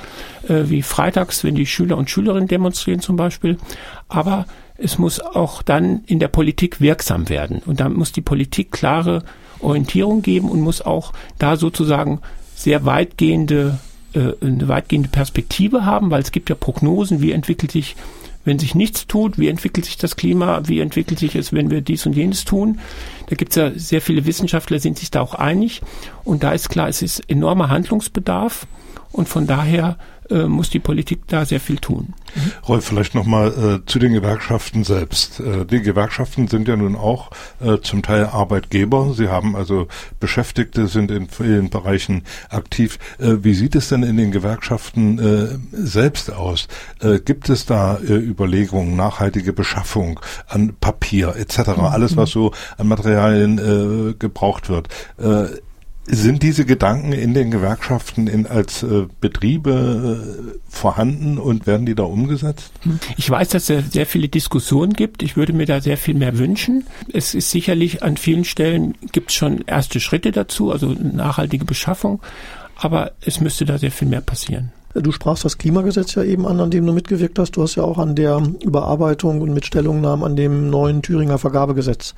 äh, 0.47 0.63
wie 0.65 0.81
freitags, 0.81 1.43
wenn 1.43 1.55
die 1.55 1.65
Schüler 1.65 1.97
und 1.97 2.09
Schülerinnen 2.09 2.47
demonstrieren 2.47 2.99
zum 2.99 3.15
Beispiel. 3.15 3.57
Aber 4.07 4.45
es 4.81 4.97
muss 4.97 5.19
auch 5.19 5.61
dann 5.61 6.03
in 6.05 6.19
der 6.19 6.27
Politik 6.27 6.81
wirksam 6.81 7.29
werden. 7.29 7.61
Und 7.65 7.79
da 7.79 7.89
muss 7.89 8.11
die 8.11 8.21
Politik 8.21 8.71
klare 8.71 9.23
Orientierung 9.59 10.21
geben 10.21 10.49
und 10.49 10.61
muss 10.61 10.81
auch 10.81 11.13
da 11.37 11.57
sozusagen 11.57 12.21
sehr 12.55 12.85
weitgehende, 12.85 13.79
äh, 14.13 14.33
eine 14.41 14.67
weitgehende 14.67 15.09
Perspektive 15.09 15.85
haben, 15.85 16.11
weil 16.11 16.21
es 16.21 16.31
gibt 16.31 16.49
ja 16.49 16.55
Prognosen, 16.55 17.21
wie 17.21 17.31
entwickelt 17.31 17.71
sich 17.71 17.95
wenn 18.45 18.57
sich 18.57 18.73
nichts 18.73 19.05
tut, 19.05 19.37
wie 19.37 19.47
entwickelt 19.47 19.85
sich 19.85 19.97
das 19.97 20.15
Klima, 20.15 20.61
wie 20.65 20.79
entwickelt 20.79 21.19
sich 21.19 21.35
es, 21.35 21.53
wenn 21.53 21.69
wir 21.69 21.81
dies 21.81 22.05
und 22.05 22.15
jenes 22.15 22.45
tun. 22.45 22.79
Da 23.27 23.35
gibt 23.35 23.51
es 23.51 23.55
ja 23.57 23.71
sehr 23.75 24.01
viele 24.01 24.25
Wissenschaftler, 24.25 24.79
sind 24.79 24.97
sich 24.97 25.11
da 25.11 25.21
auch 25.21 25.35
einig. 25.35 25.81
Und 26.23 26.41
da 26.41 26.53
ist 26.53 26.69
klar, 26.69 26.87
es 26.87 27.01
ist 27.01 27.19
enormer 27.29 27.69
Handlungsbedarf. 27.69 28.65
Und 29.11 29.27
von 29.27 29.47
daher 29.47 29.97
äh, 30.29 30.43
muss 30.43 30.69
die 30.69 30.79
Politik 30.79 31.27
da 31.27 31.45
sehr 31.45 31.59
viel 31.59 31.77
tun. 31.77 32.13
Rolf, 32.67 32.85
vielleicht 32.85 33.15
nochmal 33.15 33.81
äh, 33.81 33.85
zu 33.89 33.97
den 33.97 34.13
Gewerkschaften 34.13 34.83
selbst. 34.83 35.39
Äh, 35.39 35.65
die 35.65 35.81
Gewerkschaften 35.81 36.47
sind 36.47 36.67
ja 36.67 36.75
nun 36.75 36.95
auch 36.95 37.31
äh, 37.59 37.79
zum 37.81 38.03
Teil 38.03 38.25
Arbeitgeber. 38.25 39.13
Sie 39.15 39.29
haben 39.29 39.55
also 39.55 39.87
Beschäftigte, 40.19 40.87
sind 40.87 41.09
in 41.09 41.29
vielen 41.29 41.69
Bereichen 41.69 42.23
aktiv. 42.49 42.99
Äh, 43.17 43.37
wie 43.41 43.55
sieht 43.55 43.75
es 43.75 43.89
denn 43.89 44.03
in 44.03 44.17
den 44.17 44.31
Gewerkschaften 44.31 45.17
äh, 45.19 45.57
selbst 45.71 46.31
aus? 46.31 46.67
Äh, 47.01 47.19
gibt 47.19 47.49
es 47.49 47.65
da 47.65 47.99
Überlegungen, 47.99 48.95
nachhaltige 48.95 49.53
Beschaffung 49.53 50.19
an 50.47 50.75
Papier 50.79 51.35
etc., 51.35 51.69
mhm. 51.77 51.85
alles 51.85 52.15
was 52.15 52.29
so 52.29 52.51
an 52.77 52.87
Materialien 52.87 54.15
gebraucht 54.19 54.69
wird? 54.69 54.89
Sind 56.11 56.41
diese 56.41 56.65
Gedanken 56.65 57.11
in 57.11 57.35
den 57.35 57.51
Gewerkschaften 57.51 58.25
in, 58.25 58.47
als 58.47 58.81
äh, 58.81 59.05
Betriebe 59.21 60.49
äh, 60.49 60.59
vorhanden 60.67 61.37
und 61.37 61.67
werden 61.67 61.85
die 61.85 61.93
da 61.93 62.03
umgesetzt? 62.03 62.71
Ich 63.15 63.29
weiß, 63.29 63.49
dass 63.49 63.69
es 63.69 63.91
sehr 63.91 64.07
viele 64.07 64.27
Diskussionen 64.27 64.93
gibt. 64.93 65.21
Ich 65.21 65.37
würde 65.37 65.53
mir 65.53 65.67
da 65.67 65.81
sehr 65.81 65.97
viel 65.97 66.15
mehr 66.15 66.39
wünschen. 66.39 66.85
Es 67.13 67.35
ist 67.35 67.51
sicherlich 67.51 68.01
an 68.01 68.17
vielen 68.17 68.43
Stellen 68.43 68.95
gibt 69.11 69.29
es 69.29 69.35
schon 69.35 69.61
erste 69.67 69.99
Schritte 69.99 70.31
dazu, 70.31 70.71
also 70.71 70.95
nachhaltige 70.99 71.65
Beschaffung. 71.65 72.21
Aber 72.75 73.11
es 73.21 73.39
müsste 73.39 73.65
da 73.65 73.77
sehr 73.77 73.91
viel 73.91 74.07
mehr 74.07 74.21
passieren. 74.21 74.71
Du 74.93 75.11
sprachst 75.11 75.45
das 75.45 75.57
Klimagesetz 75.57 76.15
ja 76.15 76.23
eben 76.23 76.47
an, 76.47 76.59
an 76.59 76.71
dem 76.71 76.85
du 76.85 76.93
mitgewirkt 76.93 77.37
hast. 77.37 77.51
Du 77.51 77.61
hast 77.61 77.75
ja 77.75 77.83
auch 77.83 77.99
an 77.99 78.15
der 78.15 78.41
Überarbeitung 78.63 79.41
und 79.41 79.53
mit 79.53 79.65
Stellungnahmen 79.65 80.25
an 80.25 80.35
dem 80.35 80.69
neuen 80.69 81.01
Thüringer 81.03 81.37
Vergabegesetz 81.37 82.15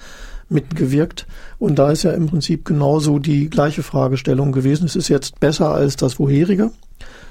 mitgewirkt. 0.51 1.27
Und 1.59 1.79
da 1.79 1.91
ist 1.91 2.03
ja 2.03 2.11
im 2.11 2.27
Prinzip 2.27 2.65
genauso 2.65 3.19
die 3.19 3.49
gleiche 3.49 3.83
Fragestellung 3.83 4.51
gewesen. 4.51 4.85
Es 4.85 4.95
ist 4.95 5.09
jetzt 5.09 5.39
besser 5.39 5.71
als 5.71 5.95
das 5.95 6.15
vorherige, 6.15 6.71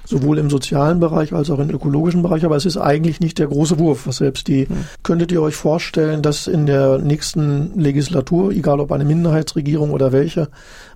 sowohl 0.04 0.38
im 0.38 0.50
sozialen 0.50 1.00
Bereich 1.00 1.32
als 1.32 1.50
auch 1.50 1.58
im 1.58 1.70
ökologischen 1.70 2.22
Bereich, 2.22 2.44
aber 2.44 2.56
es 2.56 2.66
ist 2.66 2.76
eigentlich 2.76 3.20
nicht 3.20 3.38
der 3.38 3.46
große 3.46 3.78
Wurf, 3.78 4.06
was 4.06 4.16
selbst 4.16 4.48
die. 4.48 4.66
Mhm. 4.68 4.84
Könntet 5.02 5.32
ihr 5.32 5.42
euch 5.42 5.54
vorstellen, 5.54 6.22
dass 6.22 6.46
in 6.46 6.66
der 6.66 6.98
nächsten 6.98 7.78
Legislatur, 7.78 8.50
egal 8.52 8.80
ob 8.80 8.92
eine 8.92 9.04
Minderheitsregierung 9.04 9.92
oder 9.92 10.12
welche, 10.12 10.48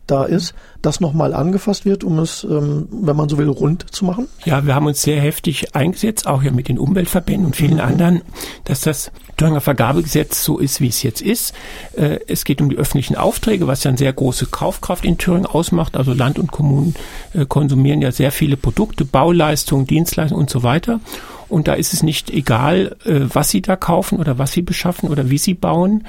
da 0.07 0.25
ist, 0.25 0.55
das 0.83 1.01
nochmal 1.01 1.35
angefasst 1.35 1.85
wird, 1.85 2.05
um 2.05 2.19
es, 2.19 2.45
ähm, 2.45 2.88
wenn 2.90 3.17
man 3.17 3.29
so 3.29 3.38
will, 3.38 3.49
rund 3.49 3.93
zu 3.95 4.05
machen? 4.05 4.29
Ja, 4.45 4.67
wir 4.67 4.75
haben 4.75 4.87
uns 4.87 5.03
sehr 5.03 5.21
heftig 5.21 5.75
eingesetzt, 5.75 6.27
auch 6.27 6.43
ja 6.43 6.51
mit 6.51 6.69
den 6.69 6.79
Umweltverbänden 6.79 7.47
und 7.47 7.57
vielen 7.57 7.75
mhm. 7.75 7.81
anderen, 7.81 8.23
dass 8.64 8.81
das 8.81 9.11
Thüringer 9.37 9.61
Vergabegesetz 9.61 10.45
so 10.45 10.59
ist, 10.59 10.81
wie 10.81 10.88
es 10.88 11.03
jetzt 11.03 11.21
ist. 11.23 11.55
Äh, 11.97 12.21
es 12.27 12.45
geht 12.45 12.61
um 12.61 12.69
die 12.69 12.77
öffentlichen 12.77 13.17
Aufträge, 13.17 13.67
was 13.67 13.85
ja 13.85 13.88
eine 13.88 13.99
sehr 13.99 14.12
große 14.12 14.47
Kaufkraft 14.47 15.05
in 15.05 15.19
Thüringen 15.19 15.47
ausmacht. 15.47 15.97
Also 15.97 16.12
Land 16.12 16.38
und 16.38 16.53
Kommunen 16.53 16.95
äh, 17.33 17.47
konsumieren 17.47 18.03
ja 18.03 18.12
sehr 18.12 18.31
viele 18.31 18.57
Produkte, 18.57 19.05
Bauleistungen, 19.05 19.87
Dienstleistungen 19.87 20.43
und 20.43 20.51
so 20.51 20.62
weiter. 20.62 21.01
Und 21.49 21.69
da 21.69 21.75
ist 21.75 21.93
es 21.93 22.03
nicht 22.03 22.31
egal, 22.31 22.97
äh, 23.05 23.21
was 23.33 23.51
sie 23.51 23.62
da 23.62 23.77
kaufen 23.77 24.19
oder 24.19 24.38
was 24.38 24.53
sie 24.53 24.62
beschaffen 24.62 25.09
oder 25.09 25.31
wie 25.31 25.38
sie 25.38 25.55
bauen. 25.55 26.05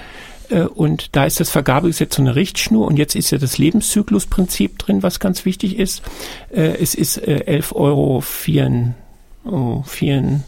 Äh, 0.50 0.62
und 0.62 1.16
da 1.16 1.26
ist 1.26 1.40
das 1.40 1.50
Vergabegesetz 1.50 2.16
so 2.16 2.22
eine 2.22 2.36
Richtschnur 2.36 2.86
und 2.88 2.98
jetzt 2.98 3.16
ist 3.16 3.32
ja 3.32 3.38
das 3.38 3.58
Lebenszyklusprinzip 3.58 4.80
drin, 4.80 5.04
was 5.04 5.20
ganz 5.20 5.46
wichtig 5.46 5.78
ist. 5.78 6.02
Äh, 6.52 6.78
es 6.82 6.96
ist 6.96 7.18
11 7.18 7.72
äh, 7.72 7.76
Euro 7.76 8.22
4, 8.22 8.94
oh, 9.46 9.84
4, 9.84 10.42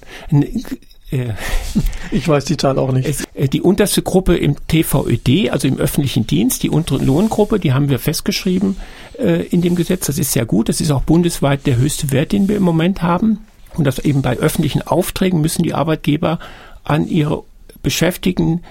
ich 2.11 2.27
weiß 2.27 2.45
die 2.45 2.57
Zahl 2.57 2.77
auch 2.77 2.91
nicht. 2.91 3.07
Es, 3.07 3.49
die 3.49 3.61
unterste 3.61 4.01
Gruppe 4.01 4.35
im 4.35 4.57
TVÖD, 4.67 5.51
also 5.51 5.67
im 5.67 5.77
öffentlichen 5.77 6.27
Dienst, 6.27 6.63
die 6.63 6.69
untere 6.69 7.03
Lohngruppe, 7.03 7.59
die 7.59 7.71
haben 7.73 7.89
wir 7.89 7.99
festgeschrieben 7.99 8.75
äh, 9.17 9.43
in 9.47 9.61
dem 9.61 9.75
Gesetz. 9.75 10.07
Das 10.07 10.17
ist 10.17 10.33
sehr 10.33 10.45
gut. 10.45 10.67
Das 10.67 10.81
ist 10.81 10.91
auch 10.91 11.03
bundesweit 11.03 11.65
der 11.65 11.77
höchste 11.77 12.11
Wert, 12.11 12.33
den 12.33 12.49
wir 12.49 12.57
im 12.57 12.63
Moment 12.63 13.03
haben. 13.03 13.39
Und 13.75 13.85
das 13.85 13.99
eben 13.99 14.21
bei 14.21 14.37
öffentlichen 14.37 14.81
Aufträgen 14.81 15.39
müssen 15.39 15.63
die 15.63 15.73
Arbeitgeber 15.73 16.39
an 16.83 17.07
ihre 17.07 17.43
Beschäftigten 17.83 18.63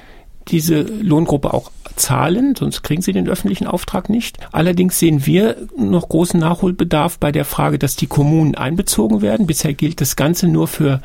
diese 0.48 0.82
Lohngruppe 0.82 1.52
auch 1.52 1.70
zahlen, 1.96 2.54
sonst 2.56 2.82
kriegen 2.82 3.02
sie 3.02 3.12
den 3.12 3.28
öffentlichen 3.28 3.66
Auftrag 3.66 4.08
nicht. 4.08 4.38
Allerdings 4.52 4.98
sehen 4.98 5.26
wir 5.26 5.56
noch 5.76 6.08
großen 6.08 6.38
Nachholbedarf 6.38 7.18
bei 7.18 7.32
der 7.32 7.44
Frage, 7.44 7.78
dass 7.78 7.96
die 7.96 8.06
Kommunen 8.06 8.54
einbezogen 8.54 9.22
werden. 9.22 9.46
Bisher 9.46 9.74
gilt 9.74 10.00
das 10.00 10.16
Ganze 10.16 10.46
nur 10.46 10.68
für 10.68 11.00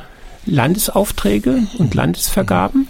Landesaufträge 0.45 1.63
und 1.77 1.93
Landesvergaben. 1.93 2.87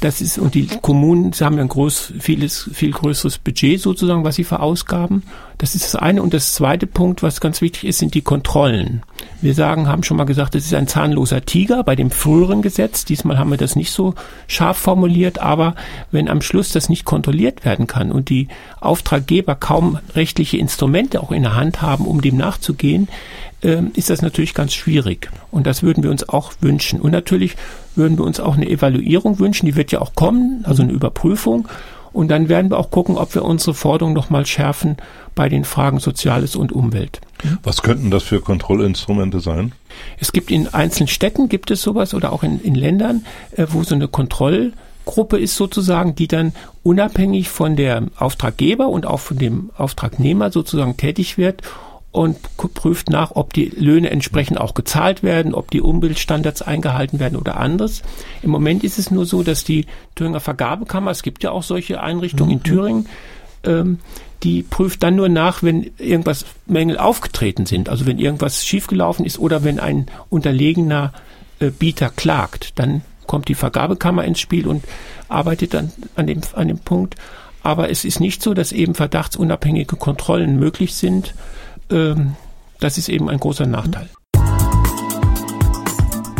Das 0.00 0.22
ist, 0.22 0.38
und 0.38 0.54
die 0.54 0.66
Kommunen 0.66 1.32
haben 1.40 1.56
ja 1.56 1.62
ein 1.62 1.68
groß, 1.68 2.14
vieles, 2.20 2.70
viel 2.72 2.90
größeres 2.90 3.36
Budget 3.36 3.80
sozusagen, 3.80 4.24
was 4.24 4.36
sie 4.36 4.44
verausgaben. 4.44 5.24
Das 5.58 5.74
ist 5.74 5.84
das 5.84 5.94
eine. 5.94 6.22
Und 6.22 6.32
das 6.32 6.54
zweite 6.54 6.86
Punkt, 6.86 7.22
was 7.22 7.42
ganz 7.42 7.60
wichtig 7.60 7.84
ist, 7.84 7.98
sind 7.98 8.14
die 8.14 8.22
Kontrollen. 8.22 9.02
Wir 9.42 9.52
sagen, 9.52 9.88
haben 9.88 10.02
schon 10.02 10.16
mal 10.16 10.24
gesagt, 10.24 10.54
das 10.54 10.64
ist 10.64 10.72
ein 10.72 10.88
zahnloser 10.88 11.44
Tiger 11.44 11.84
bei 11.84 11.96
dem 11.96 12.10
früheren 12.10 12.62
Gesetz. 12.62 13.04
Diesmal 13.04 13.38
haben 13.38 13.50
wir 13.50 13.58
das 13.58 13.76
nicht 13.76 13.92
so 13.92 14.14
scharf 14.46 14.78
formuliert. 14.78 15.38
Aber 15.38 15.74
wenn 16.10 16.30
am 16.30 16.40
Schluss 16.40 16.72
das 16.72 16.88
nicht 16.88 17.04
kontrolliert 17.04 17.66
werden 17.66 17.86
kann 17.86 18.10
und 18.10 18.30
die 18.30 18.48
Auftraggeber 18.80 19.54
kaum 19.54 19.98
rechtliche 20.14 20.56
Instrumente 20.56 21.22
auch 21.22 21.30
in 21.30 21.42
der 21.42 21.56
Hand 21.56 21.82
haben, 21.82 22.06
um 22.06 22.22
dem 22.22 22.38
nachzugehen, 22.38 23.08
ist 23.62 24.10
das 24.10 24.22
natürlich 24.22 24.54
ganz 24.54 24.72
schwierig. 24.72 25.30
Und 25.50 25.66
das 25.66 25.82
würden 25.82 26.02
wir 26.02 26.10
uns 26.10 26.28
auch 26.28 26.52
wünschen. 26.60 27.00
Und 27.00 27.10
natürlich 27.10 27.56
würden 27.94 28.16
wir 28.18 28.24
uns 28.24 28.40
auch 28.40 28.56
eine 28.56 28.68
Evaluierung 28.68 29.38
wünschen, 29.38 29.66
die 29.66 29.76
wird 29.76 29.92
ja 29.92 30.00
auch 30.00 30.14
kommen, 30.14 30.64
also 30.64 30.82
eine 30.82 30.92
Überprüfung. 30.92 31.68
Und 32.12 32.28
dann 32.28 32.48
werden 32.48 32.70
wir 32.70 32.78
auch 32.78 32.90
gucken, 32.90 33.16
ob 33.16 33.34
wir 33.34 33.44
unsere 33.44 33.74
Forderungen 33.74 34.14
nochmal 34.14 34.44
schärfen 34.46 34.96
bei 35.34 35.48
den 35.48 35.64
Fragen 35.64 36.00
Soziales 36.00 36.56
und 36.56 36.72
Umwelt. 36.72 37.20
Was 37.62 37.82
könnten 37.82 38.10
das 38.10 38.24
für 38.24 38.40
Kontrollinstrumente 38.40 39.40
sein? 39.40 39.72
Es 40.18 40.32
gibt 40.32 40.50
in 40.50 40.66
einzelnen 40.66 41.08
Städten 41.08 41.48
gibt 41.48 41.70
es 41.70 41.82
sowas 41.82 42.14
oder 42.14 42.32
auch 42.32 42.42
in, 42.42 42.60
in 42.60 42.74
Ländern, 42.74 43.24
äh, 43.52 43.66
wo 43.70 43.82
so 43.82 43.94
eine 43.94 44.08
Kontrollgruppe 44.08 45.38
ist 45.38 45.54
sozusagen, 45.54 46.14
die 46.14 46.26
dann 46.26 46.52
unabhängig 46.82 47.48
von 47.48 47.76
der 47.76 48.04
Auftraggeber 48.16 48.88
und 48.88 49.06
auch 49.06 49.20
von 49.20 49.38
dem 49.38 49.70
Auftragnehmer 49.76 50.50
sozusagen 50.50 50.96
tätig 50.96 51.38
wird 51.38 51.62
und 52.12 52.38
prüft 52.56 53.08
nach, 53.08 53.32
ob 53.36 53.52
die 53.52 53.66
Löhne 53.66 54.10
entsprechend 54.10 54.60
auch 54.60 54.74
gezahlt 54.74 55.22
werden, 55.22 55.54
ob 55.54 55.70
die 55.70 55.80
Umweltstandards 55.80 56.60
eingehalten 56.60 57.20
werden 57.20 57.38
oder 57.38 57.56
anderes. 57.56 58.02
Im 58.42 58.50
Moment 58.50 58.82
ist 58.82 58.98
es 58.98 59.10
nur 59.10 59.26
so, 59.26 59.42
dass 59.42 59.62
die 59.62 59.86
Thüringer 60.16 60.40
Vergabekammer, 60.40 61.12
es 61.12 61.22
gibt 61.22 61.44
ja 61.44 61.52
auch 61.52 61.62
solche 61.62 62.02
Einrichtungen 62.02 62.50
mhm. 62.50 62.56
in 62.56 62.62
Thüringen, 62.64 63.06
ähm, 63.62 63.98
die 64.42 64.62
prüft 64.62 65.02
dann 65.02 65.16
nur 65.16 65.28
nach, 65.28 65.62
wenn 65.62 65.90
irgendwas 65.98 66.46
Mängel 66.66 66.98
aufgetreten 66.98 67.66
sind, 67.66 67.88
also 67.88 68.06
wenn 68.06 68.18
irgendwas 68.18 68.66
schiefgelaufen 68.66 69.24
ist 69.24 69.38
oder 69.38 69.62
wenn 69.62 69.78
ein 69.78 70.06
unterlegener 70.30 71.12
äh, 71.60 71.70
Bieter 71.70 72.08
klagt, 72.08 72.78
dann 72.78 73.02
kommt 73.26 73.48
die 73.48 73.54
Vergabekammer 73.54 74.24
ins 74.24 74.40
Spiel 74.40 74.66
und 74.66 74.82
arbeitet 75.28 75.74
dann 75.74 75.92
an 76.16 76.26
dem, 76.26 76.40
an 76.54 76.66
dem 76.66 76.78
Punkt. 76.78 77.14
Aber 77.62 77.90
es 77.90 78.04
ist 78.04 78.18
nicht 78.18 78.42
so, 78.42 78.54
dass 78.54 78.72
eben 78.72 78.94
verdachtsunabhängige 78.94 79.94
Kontrollen 79.96 80.58
möglich 80.58 80.94
sind 80.94 81.34
das 81.90 82.98
ist 82.98 83.08
eben 83.08 83.28
ein 83.28 83.38
großer 83.38 83.66
Nachteil. 83.66 84.08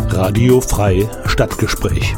Radio 0.09 0.61
Frei 0.61 1.09
Stadtgespräch. 1.25 2.15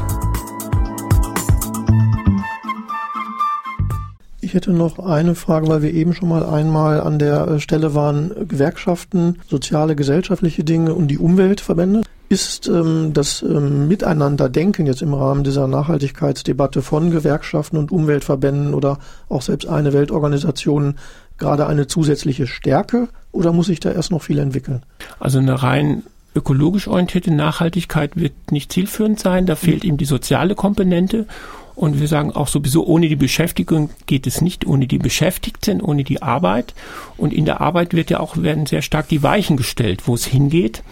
Ich 4.54 4.54
hätte 4.54 4.72
noch 4.72 5.00
eine 5.00 5.34
Frage, 5.34 5.68
weil 5.68 5.82
wir 5.82 5.94
eben 5.94 6.14
schon 6.14 6.30
mal 6.30 6.46
einmal 6.46 7.02
an 7.02 7.18
der 7.18 7.48
äh, 7.48 7.60
Stelle 7.60 7.96
waren, 7.96 8.48
Gewerkschaften, 8.48 9.40
soziale, 9.48 9.96
gesellschaftliche 9.96 10.64
Dinge 10.64 10.94
und 10.94 11.08
die 11.08 11.18
Umweltverbände. 11.18 12.02
Ist 12.30 12.68
ähm, 12.68 13.14
das 13.14 13.42
ähm, 13.42 13.88
Miteinanderdenken 13.88 14.86
jetzt 14.86 15.02
im 15.02 15.14
Rahmen 15.14 15.44
dieser 15.44 15.68
Nachhaltigkeitsdebatte 15.68 16.84
von 16.84 17.10
Gewerkschaften 17.10 17.78
und 17.78 17.92
Umweltverbänden 17.92 18.74
oder 18.76 19.00
auch 19.28 19.42
selbst 19.42 19.68
eine 19.68 19.92
Weltorganisation 19.92 20.96
gerade 21.38 21.66
eine 21.66 21.88
zusätzliche 21.88 22.46
Stärke 22.46 23.10
oder 23.34 23.52
muss 23.52 23.68
sich 23.68 23.82
da 23.82 23.92
erst 23.92 24.12
noch 24.12 24.22
viel 24.22 24.40
entwickeln? 24.40 24.84
Also 25.20 25.40
eine 25.40 25.62
rein 25.62 26.04
ökologisch 26.36 26.88
orientierte 26.88 27.32
Nachhaltigkeit 27.32 28.16
wird 28.16 28.34
nicht 28.52 28.72
zielführend 28.72 29.20
sein. 29.20 29.46
Da 29.46 29.56
fehlt 29.56 29.84
ihm 29.84 29.98
die 29.98 30.06
soziale 30.06 30.56
Komponente. 30.56 31.28
Und 31.76 32.00
wir 32.00 32.08
sagen 32.08 32.32
auch 32.32 32.48
sowieso, 32.48 32.86
ohne 32.86 33.10
die 33.10 33.16
Beschäftigung 33.16 33.90
geht 34.06 34.28
es 34.28 34.42
nicht, 34.42 34.66
ohne 34.66 34.88
die 34.88 35.00
Beschäftigten, 35.00 35.82
ohne 35.82 36.04
die 36.04 36.22
Arbeit. 36.22 36.76
Und 37.18 37.34
in 37.34 37.46
der 37.46 37.62
Arbeit 37.62 37.94
wird 37.94 38.10
ja 38.10 38.20
auch, 38.20 38.38
werden 38.38 38.68
sehr 38.68 38.84
stark 38.84 39.08
die 39.10 39.24
Weichen 39.24 39.58
gestellt, 39.58 40.04
wo 40.06 40.14
es 40.14 40.26
hingeht. 40.26 40.84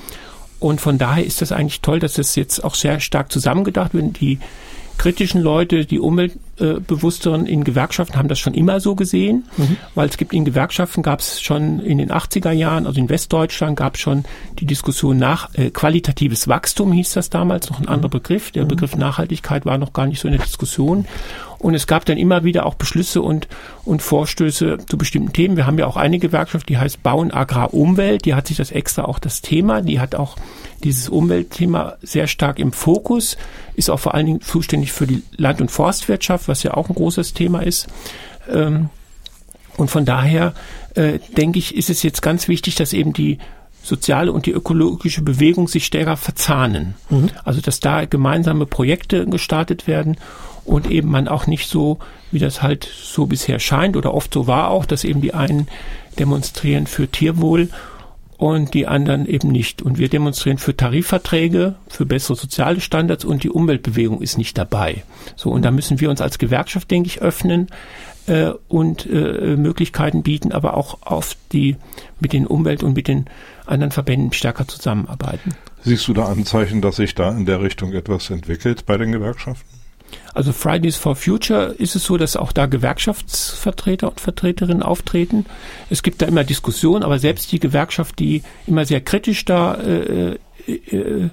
Und 0.60 0.82
von 0.82 0.98
daher 0.98 1.26
ist 1.26 1.42
das 1.42 1.52
eigentlich 1.52 1.82
toll, 1.82 2.00
dass 2.00 2.14
das 2.14 2.36
jetzt 2.36 2.64
auch 2.64 2.76
sehr 2.76 3.00
stark 3.00 3.32
zusammengedacht 3.32 3.94
wird. 3.94 4.20
Die 4.20 4.40
kritischen 5.02 5.42
Leute, 5.42 5.86
die 5.86 6.00
Umweltbewussteren 6.00 7.48
in 7.48 7.64
Gewerkschaften 7.64 8.18
haben 8.18 8.28
das 8.28 8.38
schon 8.38 8.54
immer 8.54 8.80
so 8.80 8.94
gesehen, 8.94 9.46
mhm. 9.58 9.78
weil 9.96 10.08
es 10.08 10.16
gibt 10.16 10.32
in 10.32 10.46
Gewerkschaften 10.46 11.02
gab 11.02 11.22
es 11.22 11.42
schon 11.42 11.80
in 11.80 11.98
den 11.98 12.12
80er 12.12 12.52
Jahren, 12.52 12.86
also 12.86 13.02
in 13.02 13.10
Westdeutschland 13.10 13.76
gab 13.76 13.96
es 13.96 14.02
schon 14.02 14.26
die 14.60 14.68
Diskussion 14.68 15.18
nach 15.18 15.56
äh, 15.56 15.72
qualitatives 15.72 16.48
Wachstum 16.48 16.92
hieß 16.92 17.14
das 17.14 17.32
damals, 17.32 17.72
noch 17.72 17.80
ein 17.80 17.88
anderer 17.88 18.10
mhm. 18.10 18.22
Begriff. 18.22 18.52
Der 18.52 18.66
mhm. 18.66 18.68
Begriff 18.68 18.96
Nachhaltigkeit 18.96 19.66
war 19.66 19.80
noch 19.80 19.92
gar 19.92 20.06
nicht 20.06 20.20
so 20.20 20.28
in 20.28 20.36
der 20.36 20.46
Diskussion. 20.46 21.08
Und 21.62 21.76
es 21.76 21.86
gab 21.86 22.06
dann 22.06 22.18
immer 22.18 22.44
wieder 22.44 22.66
auch 22.66 22.74
Beschlüsse 22.74 23.22
und, 23.22 23.48
und 23.86 24.02
Vorstöße 24.02 24.80
zu 24.88 24.98
bestimmten 24.98 25.32
Themen. 25.32 25.58
Wir 25.58 25.68
haben 25.68 25.78
ja 25.78 25.86
auch 25.86 25.96
eine 25.96 26.18
Gewerkschaft, 26.18 26.70
die 26.70 26.80
heißt 26.80 27.04
Bauen, 27.04 27.32
Agrar, 27.32 27.74
Umwelt. 27.74 28.26
Die 28.26 28.34
hat 28.34 28.48
sich 28.48 28.58
das 28.58 28.72
extra 28.72 29.06
auch 29.06 29.20
das 29.20 29.42
Thema. 29.42 29.82
Die 29.82 30.00
hat 30.00 30.16
auch 30.16 30.38
dieses 30.84 31.08
Umweltthema 31.08 31.98
sehr 32.02 32.26
stark 32.26 32.58
im 32.58 32.72
Fokus, 32.74 33.38
ist 33.76 33.92
auch 33.92 34.00
vor 34.00 34.16
allen 34.16 34.26
Dingen 34.26 34.42
zuständig 34.42 34.92
für 34.92 35.06
die 35.06 35.22
Land- 35.38 35.62
und 35.62 35.70
Forstwirtschaft, 35.70 36.48
was 36.48 36.64
ja 36.64 36.74
auch 36.74 36.90
ein 36.90 36.96
großes 36.96 37.36
Thema 37.36 37.62
ist. 37.62 37.88
Ähm, 38.50 38.90
und 39.78 39.90
von 39.90 40.04
daher 40.04 40.54
äh, 40.96 41.20
denke 41.38 41.60
ich, 41.60 41.76
ist 41.76 41.92
es 41.92 42.02
jetzt 42.02 42.24
ganz 42.24 42.48
wichtig, 42.48 42.74
dass 42.74 42.92
eben 42.92 43.14
die 43.14 43.38
soziale 43.84 44.32
und 44.32 44.48
die 44.48 44.52
ökologische 44.52 45.22
Bewegung 45.22 45.68
sich 45.68 45.86
stärker 45.86 46.18
verzahnen. 46.18 46.96
Mhm. 47.10 47.30
Also 47.44 47.62
dass 47.62 47.80
da 47.80 48.06
gemeinsame 48.06 48.66
Projekte 48.66 49.26
gestartet 49.28 49.86
werden 49.86 50.18
und 50.66 50.90
eben 50.90 51.10
man 51.10 51.28
auch 51.28 51.48
nicht 51.48 51.68
so, 51.68 52.00
wie 52.32 52.40
das 52.40 52.62
halt 52.62 52.84
so 52.84 53.26
bisher 53.26 53.60
scheint 53.60 53.96
oder 53.96 54.14
oft 54.14 54.34
so 54.34 54.48
war 54.48 54.70
auch, 54.70 54.86
dass 54.86 55.04
eben 55.04 55.22
die 55.22 55.34
einen 55.34 55.68
demonstrieren 56.20 56.88
für 56.88 57.08
Tierwohl 57.08 57.70
und 58.38 58.74
die 58.74 58.88
anderen 58.88 59.28
eben 59.28 59.50
nicht. 59.50 59.84
Und 59.84 60.00
wir 60.00 60.10
demonstrieren 60.10 60.58
für 60.58 60.76
Tarifverträge, 60.76 61.76
für 61.88 62.08
bessere 62.08 62.36
soziale 62.36 62.82
Standards 62.82 63.24
und 63.24 63.44
die 63.44 63.52
Umweltbewegung 63.52 64.20
ist 64.22 64.40
nicht 64.40 64.58
dabei. 64.58 65.04
So, 65.36 65.52
und 65.52 65.62
da 65.64 65.70
müssen 65.70 66.00
wir 66.00 66.10
uns 66.10 66.22
als 66.22 66.40
Gewerkschaft, 66.40 66.90
denke 66.90 67.06
ich, 67.06 67.22
öffnen 67.22 67.68
äh, 68.26 68.52
und 68.68 69.06
äh, 69.06 69.56
Möglichkeiten 69.58 70.24
bieten, 70.24 70.52
aber 70.54 70.76
auch 70.76 71.00
auf 71.04 71.38
die 71.52 71.76
mit 72.20 72.34
den 72.34 72.48
Umwelt- 72.48 72.82
und 72.82 72.96
mit 72.96 73.08
den 73.08 73.26
anderen 73.68 73.92
Verbänden 73.92 74.34
stärker 74.34 74.68
zusammenarbeiten. 74.68 75.54
Siehst 75.84 76.08
du 76.08 76.14
da 76.14 76.26
Anzeichen, 76.26 76.82
dass 76.82 76.96
sich 76.96 77.14
da 77.14 77.30
in 77.30 77.46
der 77.46 77.62
Richtung 77.62 77.94
etwas 77.94 78.32
entwickelt 78.32 78.88
bei 78.88 78.98
den 78.98 79.12
Gewerkschaften? 79.12 79.81
Also 80.34 80.52
Fridays 80.52 80.98
for 80.98 81.16
Future 81.16 81.76
ist 81.78 81.96
es 81.96 82.04
so, 82.04 82.18
dass 82.18 82.36
auch 82.36 82.52
da 82.52 82.66
Gewerkschaftsvertreter 82.66 84.10
und 84.10 84.20
Vertreterinnen 84.20 84.84
auftreten. 84.84 85.46
Es 85.90 86.04
gibt 86.04 86.22
da 86.22 86.26
immer 86.26 86.44
Diskussionen, 86.44 87.04
aber 87.04 87.20
selbst 87.20 87.52
die 87.52 87.60
Gewerkschaft, 87.60 88.20
die 88.20 88.44
immer 88.68 88.86
sehr 88.86 89.02
kritisch 89.02 89.46
da 89.46 89.76
äh, 89.76 90.38
äh, 90.68 90.74
äh 90.74 91.30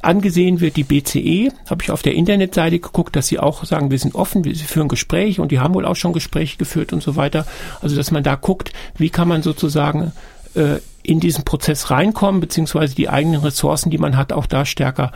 angesehen 0.00 0.60
wird, 0.60 0.76
die 0.76 0.84
BCE, 0.84 1.52
habe 1.68 1.82
ich 1.82 1.90
auf 1.90 2.02
der 2.02 2.14
Internetseite 2.14 2.78
geguckt, 2.78 3.16
dass 3.16 3.26
sie 3.26 3.38
auch 3.38 3.64
sagen, 3.64 3.90
wir 3.90 3.98
sind 3.98 4.14
offen, 4.14 4.44
wir 4.44 4.54
führen 4.54 4.86
Gespräche 4.88 5.42
und 5.42 5.50
die 5.50 5.58
haben 5.58 5.74
wohl 5.74 5.84
auch 5.84 5.96
schon 5.96 6.12
Gespräche 6.12 6.56
geführt 6.56 6.92
und 6.92 7.02
so 7.02 7.16
weiter. 7.16 7.46
Also 7.80 7.96
dass 7.96 8.10
man 8.10 8.22
da 8.22 8.36
guckt, 8.36 8.72
wie 8.96 9.10
kann 9.10 9.26
man 9.28 9.42
sozusagen 9.42 10.12
äh, 10.54 10.76
in 11.02 11.20
diesen 11.20 11.44
Prozess 11.44 11.90
reinkommen, 11.90 12.40
beziehungsweise 12.40 12.94
die 12.94 13.08
eigenen 13.08 13.40
Ressourcen, 13.40 13.90
die 13.90 13.98
man 13.98 14.16
hat, 14.16 14.32
auch 14.32 14.46
da 14.46 14.64
stärker 14.64 15.12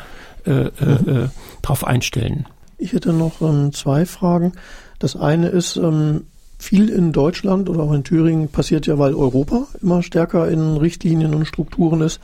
äh, 0.46 0.50
äh, 0.50 0.66
äh 0.70 1.28
drauf 1.62 1.86
einstellen. 1.86 2.46
Ich 2.82 2.92
hätte 2.92 3.12
noch 3.12 3.40
ähm, 3.40 3.72
zwei 3.72 4.04
Fragen. 4.06 4.54
Das 4.98 5.14
eine 5.14 5.48
ist, 5.48 5.76
ähm, 5.76 6.22
viel 6.58 6.88
in 6.88 7.12
Deutschland 7.12 7.68
oder 7.68 7.84
auch 7.84 7.92
in 7.92 8.02
Thüringen 8.02 8.48
passiert 8.48 8.86
ja, 8.86 8.98
weil 8.98 9.14
Europa 9.14 9.66
immer 9.80 10.02
stärker 10.02 10.48
in 10.48 10.76
Richtlinien 10.76 11.34
und 11.34 11.46
Strukturen 11.46 12.00
ist. 12.00 12.20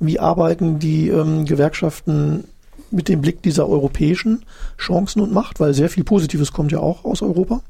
Wie 0.00 0.18
arbeiten 0.18 0.78
die 0.78 1.08
ähm, 1.08 1.44
Gewerkschaften 1.44 2.44
mit 2.90 3.08
dem 3.08 3.20
Blick 3.20 3.42
dieser 3.42 3.68
europäischen 3.68 4.44
Chancen 4.78 5.20
und 5.20 5.32
Macht? 5.32 5.60
Weil 5.60 5.74
sehr 5.74 5.90
viel 5.90 6.04
Positives 6.04 6.52
kommt 6.52 6.72
ja 6.72 6.80
auch 6.80 7.04
aus 7.04 7.20
Europa. 7.20 7.60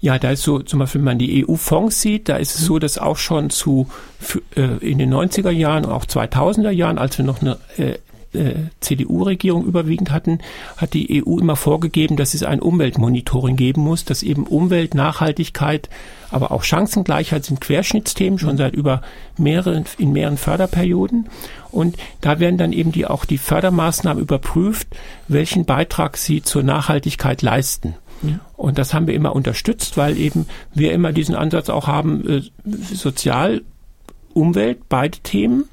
Ja, 0.00 0.18
da 0.18 0.30
ist 0.30 0.42
so, 0.42 0.60
zum 0.60 0.80
Beispiel, 0.80 1.00
wenn 1.00 1.04
man 1.04 1.18
die 1.18 1.46
EU-Fonds 1.46 2.00
sieht, 2.00 2.28
da 2.28 2.36
ist 2.36 2.56
es 2.56 2.64
so, 2.64 2.78
dass 2.78 2.98
auch 2.98 3.16
schon 3.18 3.50
zu 3.50 3.88
äh, 4.56 4.78
in 4.78 4.98
den 4.98 5.12
90er 5.12 5.50
Jahren, 5.50 5.84
auch 5.84 6.04
2000er 6.04 6.70
Jahren, 6.70 6.98
als 6.98 7.18
wir 7.18 7.24
noch 7.24 7.40
eine 7.40 7.58
äh, 8.32 8.54
CDU-Regierung 8.80 9.64
überwiegend 9.64 10.10
hatten, 10.10 10.38
hat 10.76 10.94
die 10.94 11.22
EU 11.24 11.38
immer 11.38 11.56
vorgegeben, 11.56 12.16
dass 12.16 12.34
es 12.34 12.42
ein 12.42 12.60
Umweltmonitoring 12.60 13.56
geben 13.56 13.82
muss, 13.82 14.04
dass 14.04 14.22
eben 14.22 14.46
Umwelt, 14.46 14.94
Nachhaltigkeit, 14.94 15.88
aber 16.30 16.52
auch 16.52 16.62
Chancengleichheit 16.62 17.44
sind 17.44 17.60
Querschnittsthemen 17.60 18.38
schon 18.38 18.56
seit 18.56 18.74
über 18.74 19.02
mehreren, 19.36 19.84
in 19.98 20.12
mehreren 20.12 20.38
Förderperioden. 20.38 21.28
Und 21.70 21.96
da 22.20 22.40
werden 22.40 22.58
dann 22.58 22.72
eben 22.72 22.92
die, 22.92 23.06
auch 23.06 23.24
die 23.24 23.38
Fördermaßnahmen 23.38 24.22
überprüft, 24.22 24.88
welchen 25.28 25.64
Beitrag 25.64 26.16
sie 26.16 26.42
zur 26.42 26.62
Nachhaltigkeit 26.62 27.42
leisten. 27.42 27.94
Und 28.56 28.78
das 28.78 28.94
haben 28.94 29.06
wir 29.06 29.14
immer 29.14 29.34
unterstützt, 29.34 29.96
weil 29.96 30.16
eben 30.16 30.46
wir 30.74 30.92
immer 30.92 31.12
diesen 31.12 31.34
Ansatz 31.34 31.68
auch 31.68 31.88
haben, 31.88 32.28
äh, 32.28 32.42
Sozial, 32.64 33.62
Umwelt, 34.32 34.88
beide 34.88 35.18
Themen 35.18 35.64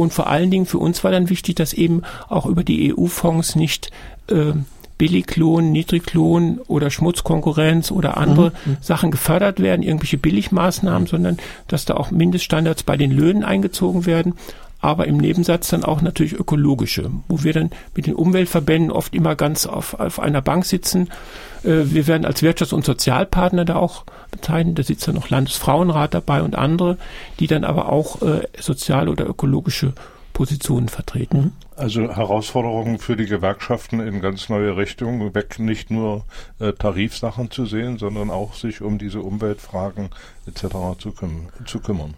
und 0.00 0.12
vor 0.12 0.28
allen 0.28 0.50
Dingen 0.50 0.66
für 0.66 0.78
uns 0.78 1.04
war 1.04 1.10
dann 1.10 1.30
wichtig, 1.30 1.56
dass 1.56 1.72
eben 1.72 2.02
auch 2.28 2.46
über 2.46 2.64
die 2.64 2.94
EU-Fonds 2.94 3.54
nicht 3.54 3.90
äh, 4.28 4.52
Billiglohn, 4.98 5.72
Niedriglohn 5.72 6.60
oder 6.66 6.90
Schmutzkonkurrenz 6.90 7.90
oder 7.90 8.18
andere 8.18 8.52
mhm. 8.64 8.76
Sachen 8.80 9.10
gefördert 9.10 9.60
werden, 9.60 9.82
irgendwelche 9.82 10.18
Billigmaßnahmen, 10.18 11.06
sondern 11.06 11.38
dass 11.68 11.86
da 11.86 11.94
auch 11.94 12.10
Mindeststandards 12.10 12.82
bei 12.82 12.96
den 12.98 13.10
Löhnen 13.10 13.42
eingezogen 13.42 14.04
werden, 14.04 14.34
aber 14.80 15.06
im 15.06 15.18
Nebensatz 15.18 15.68
dann 15.68 15.84
auch 15.84 16.00
natürlich 16.00 16.32
ökologische, 16.32 17.10
wo 17.28 17.42
wir 17.42 17.52
dann 17.52 17.70
mit 17.94 18.06
den 18.06 18.14
Umweltverbänden 18.14 18.90
oft 18.90 19.14
immer 19.14 19.36
ganz 19.36 19.66
auf, 19.66 19.94
auf 19.94 20.20
einer 20.20 20.42
Bank 20.42 20.64
sitzen. 20.64 21.08
Äh, 21.62 21.84
wir 21.84 22.06
werden 22.06 22.24
als 22.24 22.42
Wirtschafts- 22.42 22.74
und 22.74 22.84
Sozialpartner 22.84 23.64
da 23.64 23.76
auch 23.76 24.04
bezeichnet. 24.30 24.78
Da 24.78 24.82
sitzt 24.82 25.06
dann 25.06 25.14
noch 25.14 25.30
Landesfrauenrat 25.30 26.14
dabei 26.14 26.42
und 26.42 26.56
andere, 26.56 26.96
die 27.38 27.46
dann 27.46 27.64
aber 27.64 27.90
auch 27.90 28.22
äh, 28.22 28.42
soziale 28.58 29.10
oder 29.10 29.26
ökologische 29.26 29.92
Positionen 30.32 30.88
vertreten. 30.88 31.38
Mhm. 31.38 31.52
Also 31.76 32.14
Herausforderungen 32.14 32.98
für 32.98 33.16
die 33.16 33.26
Gewerkschaften 33.26 34.00
in 34.00 34.20
ganz 34.20 34.48
neue 34.48 34.76
Richtungen, 34.76 35.34
weg 35.34 35.58
nicht 35.58 35.90
nur 35.90 36.24
äh, 36.58 36.72
Tarifsachen 36.72 37.50
zu 37.50 37.66
sehen, 37.66 37.98
sondern 37.98 38.30
auch 38.30 38.54
sich 38.54 38.80
um 38.80 38.98
diese 38.98 39.20
Umweltfragen 39.20 40.10
etc. 40.46 40.98
zu, 40.98 41.12
küm 41.12 41.48
zu 41.66 41.80
kümmern. 41.80 42.14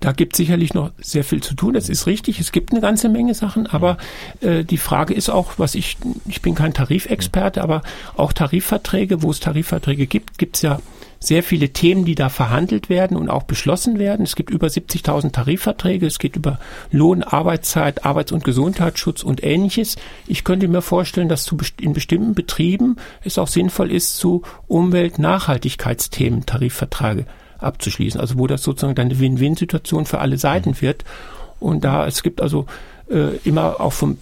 Da 0.00 0.12
gibt 0.12 0.36
sicherlich 0.36 0.74
noch 0.74 0.90
sehr 0.98 1.24
viel 1.24 1.42
zu 1.42 1.54
tun. 1.54 1.74
Das 1.74 1.88
ist 1.88 2.06
richtig. 2.06 2.38
Es 2.38 2.52
gibt 2.52 2.72
eine 2.72 2.80
ganze 2.80 3.08
Menge 3.08 3.34
Sachen, 3.34 3.66
aber 3.66 3.96
äh, 4.40 4.64
die 4.64 4.76
Frage 4.76 5.14
ist 5.14 5.30
auch, 5.30 5.54
was 5.56 5.74
ich, 5.74 5.96
ich 6.26 6.42
bin 6.42 6.54
kein 6.54 6.74
Tarifexperte, 6.74 7.62
aber 7.62 7.82
auch 8.16 8.32
Tarifverträge, 8.32 9.22
wo 9.22 9.30
es 9.30 9.40
Tarifverträge 9.40 10.06
gibt, 10.06 10.38
gibt 10.38 10.56
es 10.56 10.62
ja 10.62 10.80
sehr 11.18 11.42
viele 11.42 11.70
Themen, 11.70 12.04
die 12.04 12.14
da 12.14 12.28
verhandelt 12.28 12.88
werden 12.88 13.16
und 13.16 13.30
auch 13.30 13.44
beschlossen 13.44 13.98
werden. 13.98 14.24
Es 14.24 14.36
gibt 14.36 14.50
über 14.50 14.66
70.000 14.66 15.32
Tarifverträge. 15.32 16.06
Es 16.06 16.18
geht 16.18 16.36
über 16.36 16.58
Lohn, 16.90 17.22
Arbeitszeit, 17.22 18.04
Arbeits- 18.04 18.32
und 18.32 18.44
Gesundheitsschutz 18.44 19.22
und 19.22 19.42
ähnliches. 19.42 19.96
Ich 20.26 20.44
könnte 20.44 20.68
mir 20.68 20.82
vorstellen, 20.82 21.28
dass 21.28 21.44
zu, 21.44 21.56
in 21.80 21.94
bestimmten 21.94 22.34
Betrieben 22.34 22.96
es 23.24 23.38
auch 23.38 23.48
sinnvoll 23.48 23.90
ist, 23.90 24.18
zu 24.18 24.42
Umwelt-Nachhaltigkeitsthemen 24.68 26.44
Tarifverträge 26.44 27.26
abzuschließen. 27.58 28.20
Also 28.20 28.38
wo 28.38 28.46
das 28.46 28.62
sozusagen 28.62 28.94
dann 28.94 29.08
eine 29.08 29.18
Win-Win-Situation 29.18 30.06
für 30.06 30.18
alle 30.18 30.38
Seiten 30.38 30.70
mhm. 30.70 30.80
wird. 30.80 31.04
Und 31.58 31.84
da, 31.84 32.06
es 32.06 32.22
gibt 32.22 32.40
also 32.42 32.66
äh, 33.10 33.36
immer 33.44 33.80
auch 33.80 33.92
vom 33.92 34.18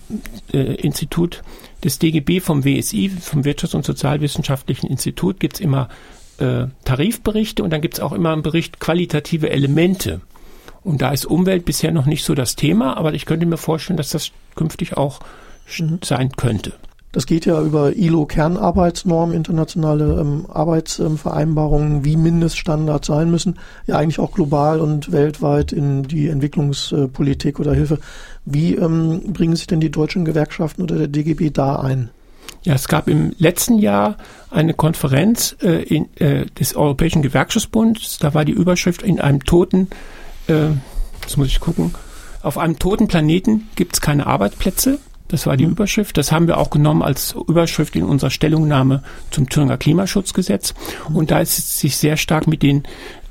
äh, 0.52 0.74
Institut 0.74 1.42
des 1.82 1.98
DGB, 1.98 2.40
vom 2.40 2.64
WSI, 2.64 3.10
vom 3.10 3.42
Wirtschafts- 3.42 3.74
und 3.74 3.84
Sozialwissenschaftlichen 3.84 4.88
Institut, 4.88 5.40
gibt's 5.40 5.60
immer 5.60 5.88
äh, 6.38 6.66
Tarifberichte 6.84 7.62
und 7.62 7.70
dann 7.70 7.80
gibt's 7.80 8.00
auch 8.00 8.12
immer 8.12 8.32
einen 8.32 8.42
Bericht 8.42 8.80
qualitative 8.80 9.50
Elemente. 9.50 10.20
Und 10.82 11.00
da 11.00 11.12
ist 11.12 11.24
Umwelt 11.26 11.64
bisher 11.64 11.92
noch 11.92 12.06
nicht 12.06 12.24
so 12.24 12.34
das 12.34 12.56
Thema, 12.56 12.96
aber 12.96 13.14
ich 13.14 13.26
könnte 13.26 13.46
mir 13.46 13.56
vorstellen, 13.56 13.96
dass 13.96 14.10
das 14.10 14.32
künftig 14.54 14.96
auch 14.96 15.20
mhm. 15.78 16.00
sein 16.02 16.32
könnte. 16.32 16.74
Das 17.14 17.27
geht 17.27 17.46
ja 17.46 17.62
über 17.62 17.94
ILO-Kernarbeitsnormen, 17.94 19.37
internationale 19.37 20.20
ähm, 20.20 20.46
Arbeitsvereinbarungen, 20.53 22.05
wie 22.05 22.16
Mindeststandards 22.16 23.07
sein 23.07 23.31
müssen, 23.31 23.61
ja 23.87 23.98
eigentlich 23.98 24.18
auch 24.18 24.33
global 24.33 24.81
und 24.81 25.12
weltweit 25.12 25.70
in 25.70 26.03
die 26.03 26.27
Entwicklungspolitik 26.27 27.61
oder 27.61 27.72
Hilfe. 27.72 28.00
Wie 28.44 28.74
ähm, 28.74 29.33
bringen 29.33 29.55
sich 29.55 29.68
denn 29.68 29.79
die 29.79 29.92
deutschen 29.92 30.24
Gewerkschaften 30.24 30.83
oder 30.83 30.96
der 30.96 31.07
DGB 31.07 31.50
da 31.50 31.77
ein? 31.77 32.11
Ja, 32.64 32.74
es 32.74 32.88
gab 32.88 33.07
im 33.07 33.33
letzten 33.38 33.79
Jahr 33.79 34.16
eine 34.50 34.74
Konferenz 34.74 35.55
äh, 35.62 35.85
in, 35.85 36.09
äh, 36.16 36.46
des 36.46 36.74
Europäischen 36.74 37.22
Gewerkschaftsbunds. 37.22 38.18
Da 38.18 38.35
war 38.35 38.44
die 38.44 38.53
Überschrift 38.53 39.03
in 39.03 39.20
einem 39.20 39.44
toten, 39.44 39.87
äh, 40.48 40.70
jetzt 41.22 41.37
muss 41.37 41.46
ich 41.46 41.61
gucken, 41.61 41.94
auf 42.42 42.59
einem 42.59 42.81
toten 42.81 43.07
Planeten 43.07 43.68
gibt 43.77 43.94
es 43.94 44.00
keine 44.00 44.27
Arbeitsplätze. 44.27 44.98
Das 45.28 45.46
war 45.46 45.56
die 45.56 45.66
mhm. 45.66 45.72
Überschrift. 45.72 46.16
Das 46.16 46.32
haben 46.32 46.46
wir 46.46 46.58
auch 46.58 46.70
genommen 46.70 47.02
als 47.02 47.34
Überschrift 47.48 47.96
in 47.96 48.04
unserer 48.04 48.30
Stellungnahme 48.30 49.02
zum 49.30 49.48
Thüringer 49.48 49.78
Klimaschutzgesetz. 49.78 50.74
Mhm. 51.08 51.16
Und 51.16 51.30
da 51.30 51.40
ist 51.40 51.58
es 51.58 51.80
sich 51.80 51.96
sehr 51.96 52.16
stark 52.16 52.46
mit 52.46 52.62
den 52.62 52.84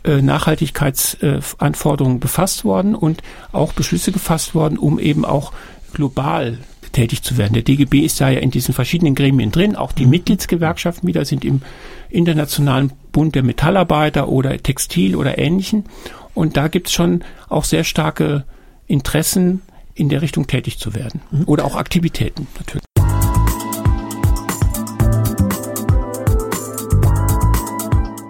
äh, 0.03 0.21
Nachhaltigkeitsanforderungen 0.21 2.19
befasst 2.19 2.65
worden 2.65 2.95
und 2.95 3.21
auch 3.51 3.73
Beschlüsse 3.73 4.11
gefasst 4.11 4.55
worden, 4.55 4.77
um 4.77 4.99
eben 4.99 5.23
auch 5.23 5.53
global 5.93 6.57
tätig 6.91 7.23
zu 7.23 7.37
werden. 7.37 7.53
Der 7.53 7.63
DGB 7.63 8.01
ist 8.01 8.21
da 8.21 8.29
ja 8.29 8.39
in 8.39 8.51
diesen 8.51 8.73
verschiedenen 8.73 9.15
Gremien 9.15 9.51
drin. 9.51 9.75
Auch 9.75 9.91
die 9.91 10.05
Mitgliedsgewerkschaften 10.05 11.07
wieder 11.07 11.25
sind 11.25 11.43
im 11.43 11.61
Internationalen 12.09 12.91
Bund 13.11 13.35
der 13.35 13.43
Metallarbeiter 13.43 14.29
oder 14.29 14.57
Textil 14.57 15.15
oder 15.15 15.37
Ähnlichen. 15.37 15.85
Und 16.33 16.57
da 16.57 16.67
gibt's 16.67 16.93
schon 16.93 17.23
auch 17.49 17.63
sehr 17.63 17.83
starke 17.83 18.43
Interessen, 18.87 19.61
in 19.95 20.09
der 20.09 20.21
Richtung 20.21 20.47
tätig 20.47 20.79
zu 20.79 20.93
werden. 20.93 21.21
Oder 21.45 21.65
auch 21.65 21.75
Aktivitäten 21.75 22.47
natürlich. 22.57 22.83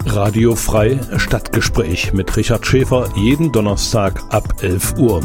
Radio 0.05 0.55
Frei 0.55 0.99
Stadtgespräch 1.17 2.13
mit 2.13 2.37
Richard 2.37 2.67
Schäfer 2.67 3.09
jeden 3.15 3.51
Donnerstag 3.51 4.21
ab 4.29 4.61
11 4.61 4.97
Uhr. 4.99 5.21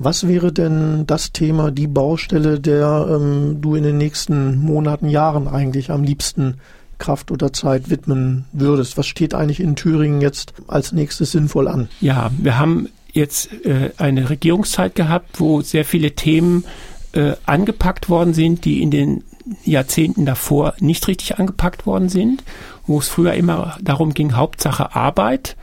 Was 0.00 0.26
wäre 0.26 0.52
denn 0.52 1.06
das 1.06 1.32
Thema, 1.32 1.70
die 1.70 1.86
Baustelle, 1.88 2.60
der 2.60 3.06
ähm, 3.10 3.60
du 3.60 3.74
in 3.74 3.82
den 3.82 3.98
nächsten 3.98 4.58
Monaten, 4.58 5.08
Jahren 5.08 5.48
eigentlich 5.48 5.90
am 5.90 6.02
liebsten 6.02 6.56
Kraft 6.98 7.30
oder 7.30 7.52
Zeit 7.52 7.90
widmen 7.90 8.44
würdest? 8.52 8.96
Was 8.98 9.06
steht 9.06 9.34
eigentlich 9.34 9.60
in 9.60 9.76
Thüringen 9.76 10.20
jetzt 10.20 10.54
als 10.66 10.92
nächstes 10.92 11.32
sinnvoll 11.32 11.68
an? 11.68 11.88
Ja, 12.00 12.30
wir 12.38 12.58
haben 12.58 12.88
jetzt 13.12 13.52
äh, 13.64 13.90
eine 13.96 14.30
Regierungszeit 14.30 14.94
gehabt, 14.94 15.40
wo 15.40 15.60
sehr 15.60 15.84
viele 15.84 16.12
Themen 16.12 16.64
äh, 17.12 17.32
angepackt 17.46 18.08
worden 18.08 18.34
sind, 18.34 18.64
die 18.64 18.82
in 18.82 18.90
den 18.90 19.24
Jahrzehnten 19.64 20.26
davor 20.26 20.74
nicht 20.78 21.08
richtig 21.08 21.38
angepackt 21.38 21.86
worden 21.86 22.08
sind, 22.08 22.42
wo 22.86 22.98
es 22.98 23.08
früher 23.08 23.34
immer 23.34 23.78
darum 23.80 24.12
ging, 24.12 24.34
Hauptsache 24.34 24.94
Arbeit 24.94 25.56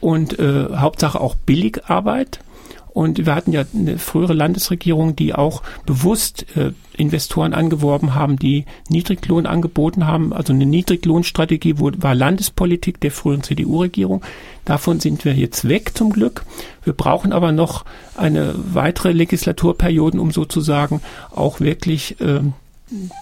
und 0.00 0.38
äh, 0.38 0.68
Hauptsache 0.74 1.20
auch 1.20 1.34
Billigarbeit. 1.34 2.40
Und 2.92 3.24
wir 3.24 3.34
hatten 3.34 3.52
ja 3.52 3.64
eine 3.74 3.98
frühere 3.98 4.34
Landesregierung, 4.34 5.16
die 5.16 5.34
auch 5.34 5.62
bewusst 5.86 6.44
äh, 6.56 6.72
Investoren 6.94 7.54
angeworben 7.54 8.14
haben, 8.14 8.38
die 8.38 8.66
Niedriglohn 8.90 9.46
angeboten 9.46 10.06
haben. 10.06 10.32
Also 10.34 10.52
eine 10.52 10.66
Niedriglohnstrategie 10.66 11.76
war 11.78 12.14
Landespolitik 12.14 13.00
der 13.00 13.10
früheren 13.10 13.42
CDU-Regierung. 13.42 14.22
Davon 14.66 15.00
sind 15.00 15.24
wir 15.24 15.32
jetzt 15.34 15.68
weg 15.68 15.92
zum 15.96 16.12
Glück. 16.12 16.44
Wir 16.84 16.92
brauchen 16.92 17.32
aber 17.32 17.50
noch 17.50 17.86
eine 18.14 18.54
weitere 18.56 19.12
Legislaturperioden, 19.12 20.20
um 20.20 20.30
sozusagen 20.30 21.00
auch 21.30 21.60
wirklich, 21.60 22.20
äh, 22.20 22.40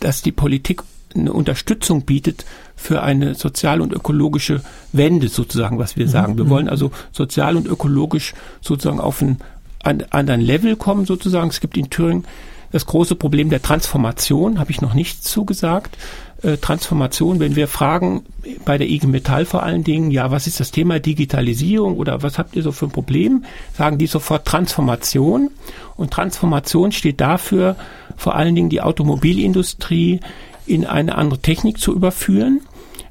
dass 0.00 0.22
die 0.22 0.33
Politik 0.33 0.83
eine 1.14 1.33
Unterstützung 1.33 2.02
bietet 2.02 2.44
für 2.76 3.02
eine 3.02 3.35
sozial 3.35 3.80
und 3.80 3.92
ökologische 3.92 4.62
Wende 4.92 5.28
sozusagen, 5.28 5.78
was 5.78 5.96
wir 5.96 6.09
sagen. 6.09 6.37
Wir 6.38 6.44
mhm. 6.44 6.50
wollen 6.50 6.68
also 6.68 6.90
sozial 7.12 7.56
und 7.56 7.66
ökologisch 7.66 8.35
sozusagen 8.61 9.00
auf 9.00 9.22
ein 9.22 9.38
an 9.82 10.04
anderen 10.10 10.40
Level 10.40 10.76
kommen 10.76 11.06
sozusagen. 11.06 11.50
Es 11.50 11.60
gibt 11.60 11.76
in 11.76 11.90
Thüringen 11.90 12.24
das 12.72 12.86
große 12.86 13.16
Problem 13.16 13.50
der 13.50 13.62
Transformation, 13.62 14.58
habe 14.58 14.70
ich 14.70 14.80
noch 14.80 14.94
nicht 14.94 15.24
zugesagt. 15.24 15.96
Äh, 16.42 16.56
Transformation, 16.56 17.40
wenn 17.40 17.56
wir 17.56 17.66
fragen, 17.66 18.22
bei 18.64 18.78
der 18.78 18.88
IG 18.88 19.06
Metall 19.06 19.44
vor 19.44 19.62
allen 19.62 19.84
Dingen, 19.84 20.10
ja, 20.10 20.30
was 20.30 20.46
ist 20.46 20.60
das 20.60 20.70
Thema 20.70 21.00
Digitalisierung 21.00 21.96
oder 21.96 22.22
was 22.22 22.38
habt 22.38 22.54
ihr 22.54 22.62
so 22.62 22.72
für 22.72 22.86
ein 22.86 22.92
Problem, 22.92 23.44
sagen 23.76 23.98
die 23.98 24.06
sofort 24.06 24.46
Transformation. 24.46 25.50
Und 25.96 26.12
Transformation 26.12 26.92
steht 26.92 27.20
dafür, 27.20 27.76
vor 28.16 28.36
allen 28.36 28.54
Dingen 28.54 28.70
die 28.70 28.80
Automobilindustrie 28.80 30.20
in 30.66 30.86
eine 30.86 31.16
andere 31.16 31.40
Technik 31.40 31.78
zu 31.78 31.92
überführen. 31.92 32.60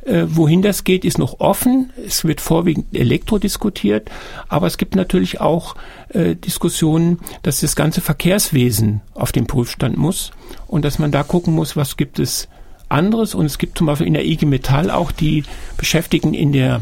Äh, 0.10 0.36
wohin 0.36 0.63
das 0.63 0.84
geht, 0.84 1.06
ist 1.06 1.19
noch 1.19 1.39
offen. 1.39 1.93
Es 2.04 2.26
wird 2.26 2.41
vorwiegend 2.41 2.88
Elektro 2.98 3.38
diskutiert, 3.38 4.10
aber 4.48 4.65
es 4.65 4.78
gibt 4.78 4.95
natürlich 4.95 5.39
auch 5.39 5.76
äh, 6.10 6.36
Diskussionen, 6.36 7.19
dass 7.43 7.60
das 7.60 7.76
ganze 7.76 8.02
Verkehrswesen 8.02 9.02
auf 9.13 9.32
den 9.32 9.45
Prüfstand 9.45 9.98
muss 9.98 10.32
und 10.65 10.84
dass 10.84 10.98
man 10.98 11.12
da 11.12 11.22
gucken 11.22 11.54
muss, 11.54 11.76
was 11.76 11.95
gibt 11.95 12.17
es 12.17 12.50
anderes. 12.89 13.36
Und 13.36 13.45
es 13.45 13.60
gibt 13.60 13.78
zum 13.78 13.86
Beispiel 13.86 14.08
in 14.08 14.15
der 14.15 14.26
IG 14.26 14.48
Metall 14.48 14.89
auch 14.89 15.12
die 15.12 15.43
Beschäftigten 15.78 16.34
in 16.34 16.54
der 16.54 16.82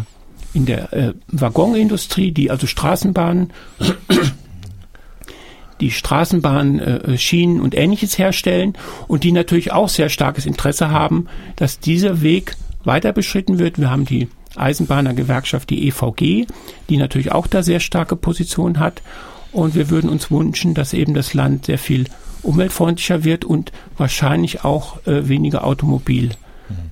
in 0.54 0.66
der 0.66 0.94
äh, 0.94 1.14
Waggonindustrie, 1.28 2.32
die 2.32 2.50
also 2.50 2.66
Straßenbahnen 2.66 3.52
die 5.82 5.92
Straßenbahn, 5.92 6.80
äh, 6.80 7.18
Schienen 7.18 7.60
und 7.60 7.76
ähnliches 7.76 8.18
herstellen 8.18 8.74
und 9.08 9.24
die 9.24 9.32
natürlich 9.32 9.72
auch 9.72 9.90
sehr 9.90 10.10
starkes 10.10 10.46
Interesse 10.46 10.90
haben, 10.90 11.28
dass 11.56 11.80
dieser 11.80 12.22
Weg 12.22 12.56
weiter 12.84 13.14
beschritten 13.14 13.60
wird. 13.60 13.80
Wir 13.80 13.90
haben 13.90 14.06
die 14.06 14.28
Eisenbahnergewerkschaft, 14.56 15.70
die 15.70 15.88
EVG, 15.88 16.48
die 16.90 16.98
natürlich 16.98 17.32
auch 17.32 17.48
da 17.48 17.64
sehr 17.64 17.80
starke 17.80 18.16
Position 18.16 18.80
hat. 18.80 19.02
Und 19.52 19.76
wir 19.76 19.90
würden 19.90 20.10
uns 20.10 20.30
wünschen, 20.30 20.74
dass 20.74 20.94
eben 20.94 21.14
das 21.14 21.34
Land 21.34 21.66
sehr 21.66 21.78
viel 21.78 22.06
umweltfreundlicher 22.44 23.24
wird 23.24 23.46
und 23.46 23.72
wahrscheinlich 23.98 24.64
auch 24.64 25.06
äh, 25.06 25.28
weniger 25.28 25.66
Automobil 25.66 26.32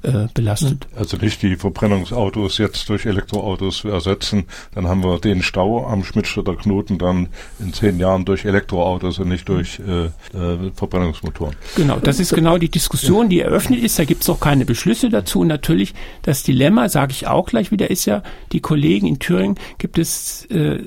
äh, 0.04 0.28
belastet. 0.34 0.88
Also 0.96 1.18
nicht 1.18 1.42
die 1.42 1.56
Verbrennungsautos 1.56 2.58
jetzt 2.58 2.88
durch 2.90 3.06
Elektroautos 3.06 3.86
ersetzen, 3.86 4.46
dann 4.74 4.88
haben 4.88 5.04
wir 5.04 5.20
den 5.20 5.44
Stau 5.44 5.88
am 5.88 6.04
Schmidtstädter 6.04 6.56
Knoten 6.56 6.98
dann 6.98 7.28
in 7.60 7.74
zehn 7.74 8.00
Jahren 8.00 8.26
durch 8.26 8.46
Elektroautos 8.46 9.20
und 9.20 9.30
nicht 9.30 9.48
durch 9.50 9.80
äh, 9.80 10.06
äh, 10.06 10.72
Verbrennungsmotoren. 10.76 11.56
Genau, 11.76 12.00
das 12.00 12.20
ist 12.20 12.34
genau 12.34 12.58
die 12.58 12.70
Diskussion, 12.70 13.30
die 13.30 13.42
eröffnet 13.42 13.82
ist. 13.82 14.00
Da 14.00 14.06
gibt 14.06 14.24
es 14.24 14.30
auch 14.30 14.40
keine 14.40 14.66
Beschlüsse 14.66 15.10
dazu. 15.10 15.42
Und 15.42 15.48
natürlich 15.48 15.94
das 16.22 16.44
Dilemma, 16.44 16.90
sage 16.90 17.12
ich 17.12 17.28
auch 17.28 17.48
gleich 17.48 17.72
wieder, 17.72 17.90
ist 17.90 18.06
ja, 18.06 18.24
die 18.52 18.60
Kollegen 18.60 19.08
in 19.08 19.20
Thüringen 19.20 19.56
gibt 19.78 19.98
es 19.98 20.46
äh, 20.46 20.80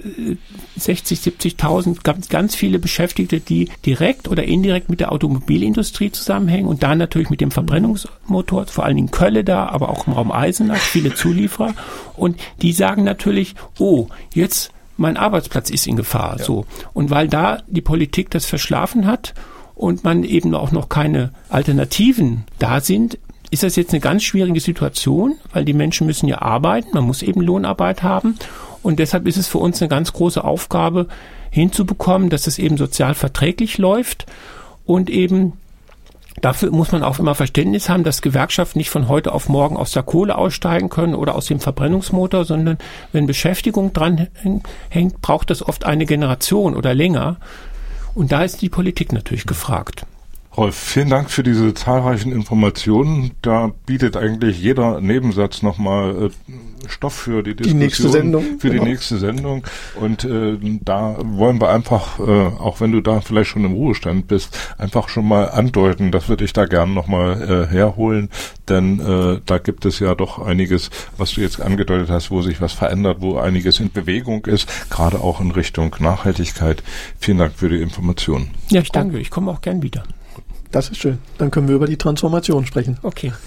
60, 0.77 1.18
70.000, 1.20 2.03
ganz, 2.03 2.29
ganz 2.29 2.55
viele 2.55 2.79
Beschäftigte, 2.79 3.40
die 3.40 3.68
direkt 3.85 4.29
oder 4.29 4.44
indirekt 4.44 4.88
mit 4.88 5.01
der 5.01 5.12
Automobilindustrie 5.12 6.12
zusammenhängen 6.12 6.66
und 6.66 6.83
dann 6.83 6.98
natürlich 6.98 7.31
mit 7.31 7.40
dem 7.40 7.51
Verbrennungsmotor 7.51 8.66
vor 8.79 8.85
allen 8.85 8.95
Dingen 8.95 9.11
Kölle 9.11 9.43
da, 9.43 9.67
aber 9.67 9.88
auch 9.88 10.07
im 10.07 10.12
Raum 10.12 10.31
Eisenach, 10.31 10.77
viele 10.77 11.12
Zulieferer. 11.12 11.75
Und 12.14 12.38
die 12.62 12.73
sagen 12.73 13.03
natürlich, 13.03 13.57
oh, 13.81 14.07
jetzt 14.33 14.71
mein 14.97 15.17
Arbeitsplatz 15.17 15.69
ist 15.69 15.88
in 15.88 15.97
Gefahr. 15.97 16.37
Ja. 16.38 16.45
So. 16.45 16.64
Und 16.95 17.11
weil 17.11 17.27
da 17.27 17.59
die 17.67 17.81
Politik 17.81 18.31
das 18.31 18.47
verschlafen 18.47 19.05
hat 19.05 19.35
und 19.75 20.05
man 20.05 20.23
eben 20.23 20.55
auch 20.55 20.71
noch 20.71 20.88
keine 20.88 21.33
Alternativen 21.49 22.45
da 22.61 22.81
sind, 22.81 23.19
ist 23.51 23.64
das 23.64 23.75
jetzt 23.75 23.93
eine 23.93 23.99
ganz 23.99 24.23
schwierige 24.23 24.61
Situation, 24.61 25.35
weil 25.53 25.64
die 25.64 25.73
Menschen 25.73 26.07
müssen 26.07 26.29
ja 26.29 26.41
arbeiten, 26.41 26.91
man 26.93 27.03
muss 27.03 27.23
eben 27.23 27.41
Lohnarbeit 27.41 28.05
haben. 28.05 28.37
Und 28.85 29.01
deshalb 29.01 29.27
ist 29.27 29.38
es 29.38 29.49
für 29.49 29.59
uns 29.59 29.83
eine 29.83 29.88
ganz 29.88 30.12
große 30.12 30.45
Aufgabe, 30.45 31.09
hinzubekommen, 31.51 32.31
dass 32.31 32.47
es 32.47 32.61
eben 32.61 32.77
sozial 32.77 33.14
verträglich 33.14 33.77
läuft 33.77 34.27
und 34.87 35.11
eben 35.11 35.55
Dafür 36.40 36.70
muss 36.70 36.92
man 36.92 37.03
auch 37.03 37.18
immer 37.18 37.35
Verständnis 37.35 37.88
haben, 37.88 38.05
dass 38.05 38.22
Gewerkschaften 38.22 38.79
nicht 38.79 38.90
von 38.90 39.09
heute 39.09 39.33
auf 39.33 39.48
morgen 39.48 39.77
aus 39.77 39.92
der 39.92 40.03
Kohle 40.03 40.37
aussteigen 40.37 40.88
können 40.88 41.14
oder 41.14 41.35
aus 41.35 41.46
dem 41.46 41.61
Verbrennungsmotor, 41.61 42.44
sondern 42.44 42.79
wenn 43.12 43.27
Beschäftigung 43.27 43.92
dran 43.92 44.29
hängt, 44.88 45.20
braucht 45.20 45.51
das 45.51 45.62
oft 45.62 45.85
eine 45.85 46.07
Generation 46.07 46.77
oder 46.77 46.94
länger. 46.94 47.37
Und 48.14 48.33
da 48.33 48.42
ist 48.42 48.62
die 48.62 48.68
Politik 48.68 49.12
natürlich 49.12 49.46
gefragt. 49.46 50.07
Rolf, 50.59 50.75
vielen 50.75 51.09
Dank 51.09 51.31
für 51.31 51.44
diese 51.44 51.73
zahlreichen 51.73 52.33
Informationen. 52.33 53.31
Da 53.42 53.71
bietet 53.87 54.16
eigentlich 54.16 54.61
jeder 54.61 55.01
Nebensatz 55.01 55.62
nochmal 55.62 56.27
äh, 56.27 56.88
Stoff 56.88 57.14
für 57.14 57.44
die 57.44 57.55
Diskussion. 57.55 57.79
Die 57.79 57.85
nächste 57.85 58.09
Sendung. 58.09 58.44
Für 58.59 58.71
genau. 58.71 58.83
die 58.83 58.90
nächste 58.90 59.18
Sendung. 59.18 59.62
Und 60.01 60.25
äh, 60.25 60.59
da 60.83 61.16
wollen 61.23 61.61
wir 61.61 61.71
einfach, 61.71 62.18
äh, 62.18 62.23
auch 62.23 62.81
wenn 62.81 62.90
du 62.90 63.01
da 63.01 63.21
vielleicht 63.21 63.51
schon 63.51 63.64
im 63.64 63.73
Ruhestand 63.73 64.27
bist, 64.27 64.59
einfach 64.79 65.09
schon 65.09 65.29
mal 65.29 65.49
andeuten, 65.49 66.11
dass 66.11 66.29
wir 66.29 66.37
dich 66.37 66.53
da 66.55 66.64
gern 66.64 66.92
nochmal 66.92 67.40
äh, 67.40 67.73
herholen. 67.73 68.29
Denn 68.68 68.99
äh, 68.99 69.40
da 69.47 69.59
gibt 69.59 69.85
es 69.85 70.01
ja 70.01 70.16
doch 70.16 70.40
einiges, 70.44 70.90
was 71.16 71.35
du 71.35 71.40
jetzt 71.40 71.61
angedeutet 71.61 72.11
hast, 72.11 72.33
wo 72.33 72.42
sich 72.42 72.61
was 72.61 72.73
verändert, 72.73 73.18
wo 73.21 73.38
einiges 73.38 73.79
in 73.79 73.92
Bewegung 73.92 74.44
ist, 74.47 74.68
gerade 74.90 75.21
auch 75.21 75.40
in 75.40 75.53
Richtung 75.53 75.94
Nachhaltigkeit. 76.01 76.83
Vielen 77.21 77.38
Dank 77.38 77.53
für 77.55 77.68
die 77.68 77.81
Informationen. 77.81 78.51
Ja, 78.71 78.81
ich 78.81 78.90
danke. 78.90 79.21
Ich 79.21 79.31
komme 79.31 79.53
auch 79.53 79.61
gern 79.61 79.85
wieder. 79.85 80.03
Das 80.71 80.91
ist 80.91 80.99
schön. 80.99 81.19
Dann 81.39 81.51
können 81.51 81.69
wir 81.69 81.75
über 81.75 81.87
die 81.87 81.97
Transformation 81.97 82.67
sprechen. 82.67 82.99
Okay. 83.03 83.33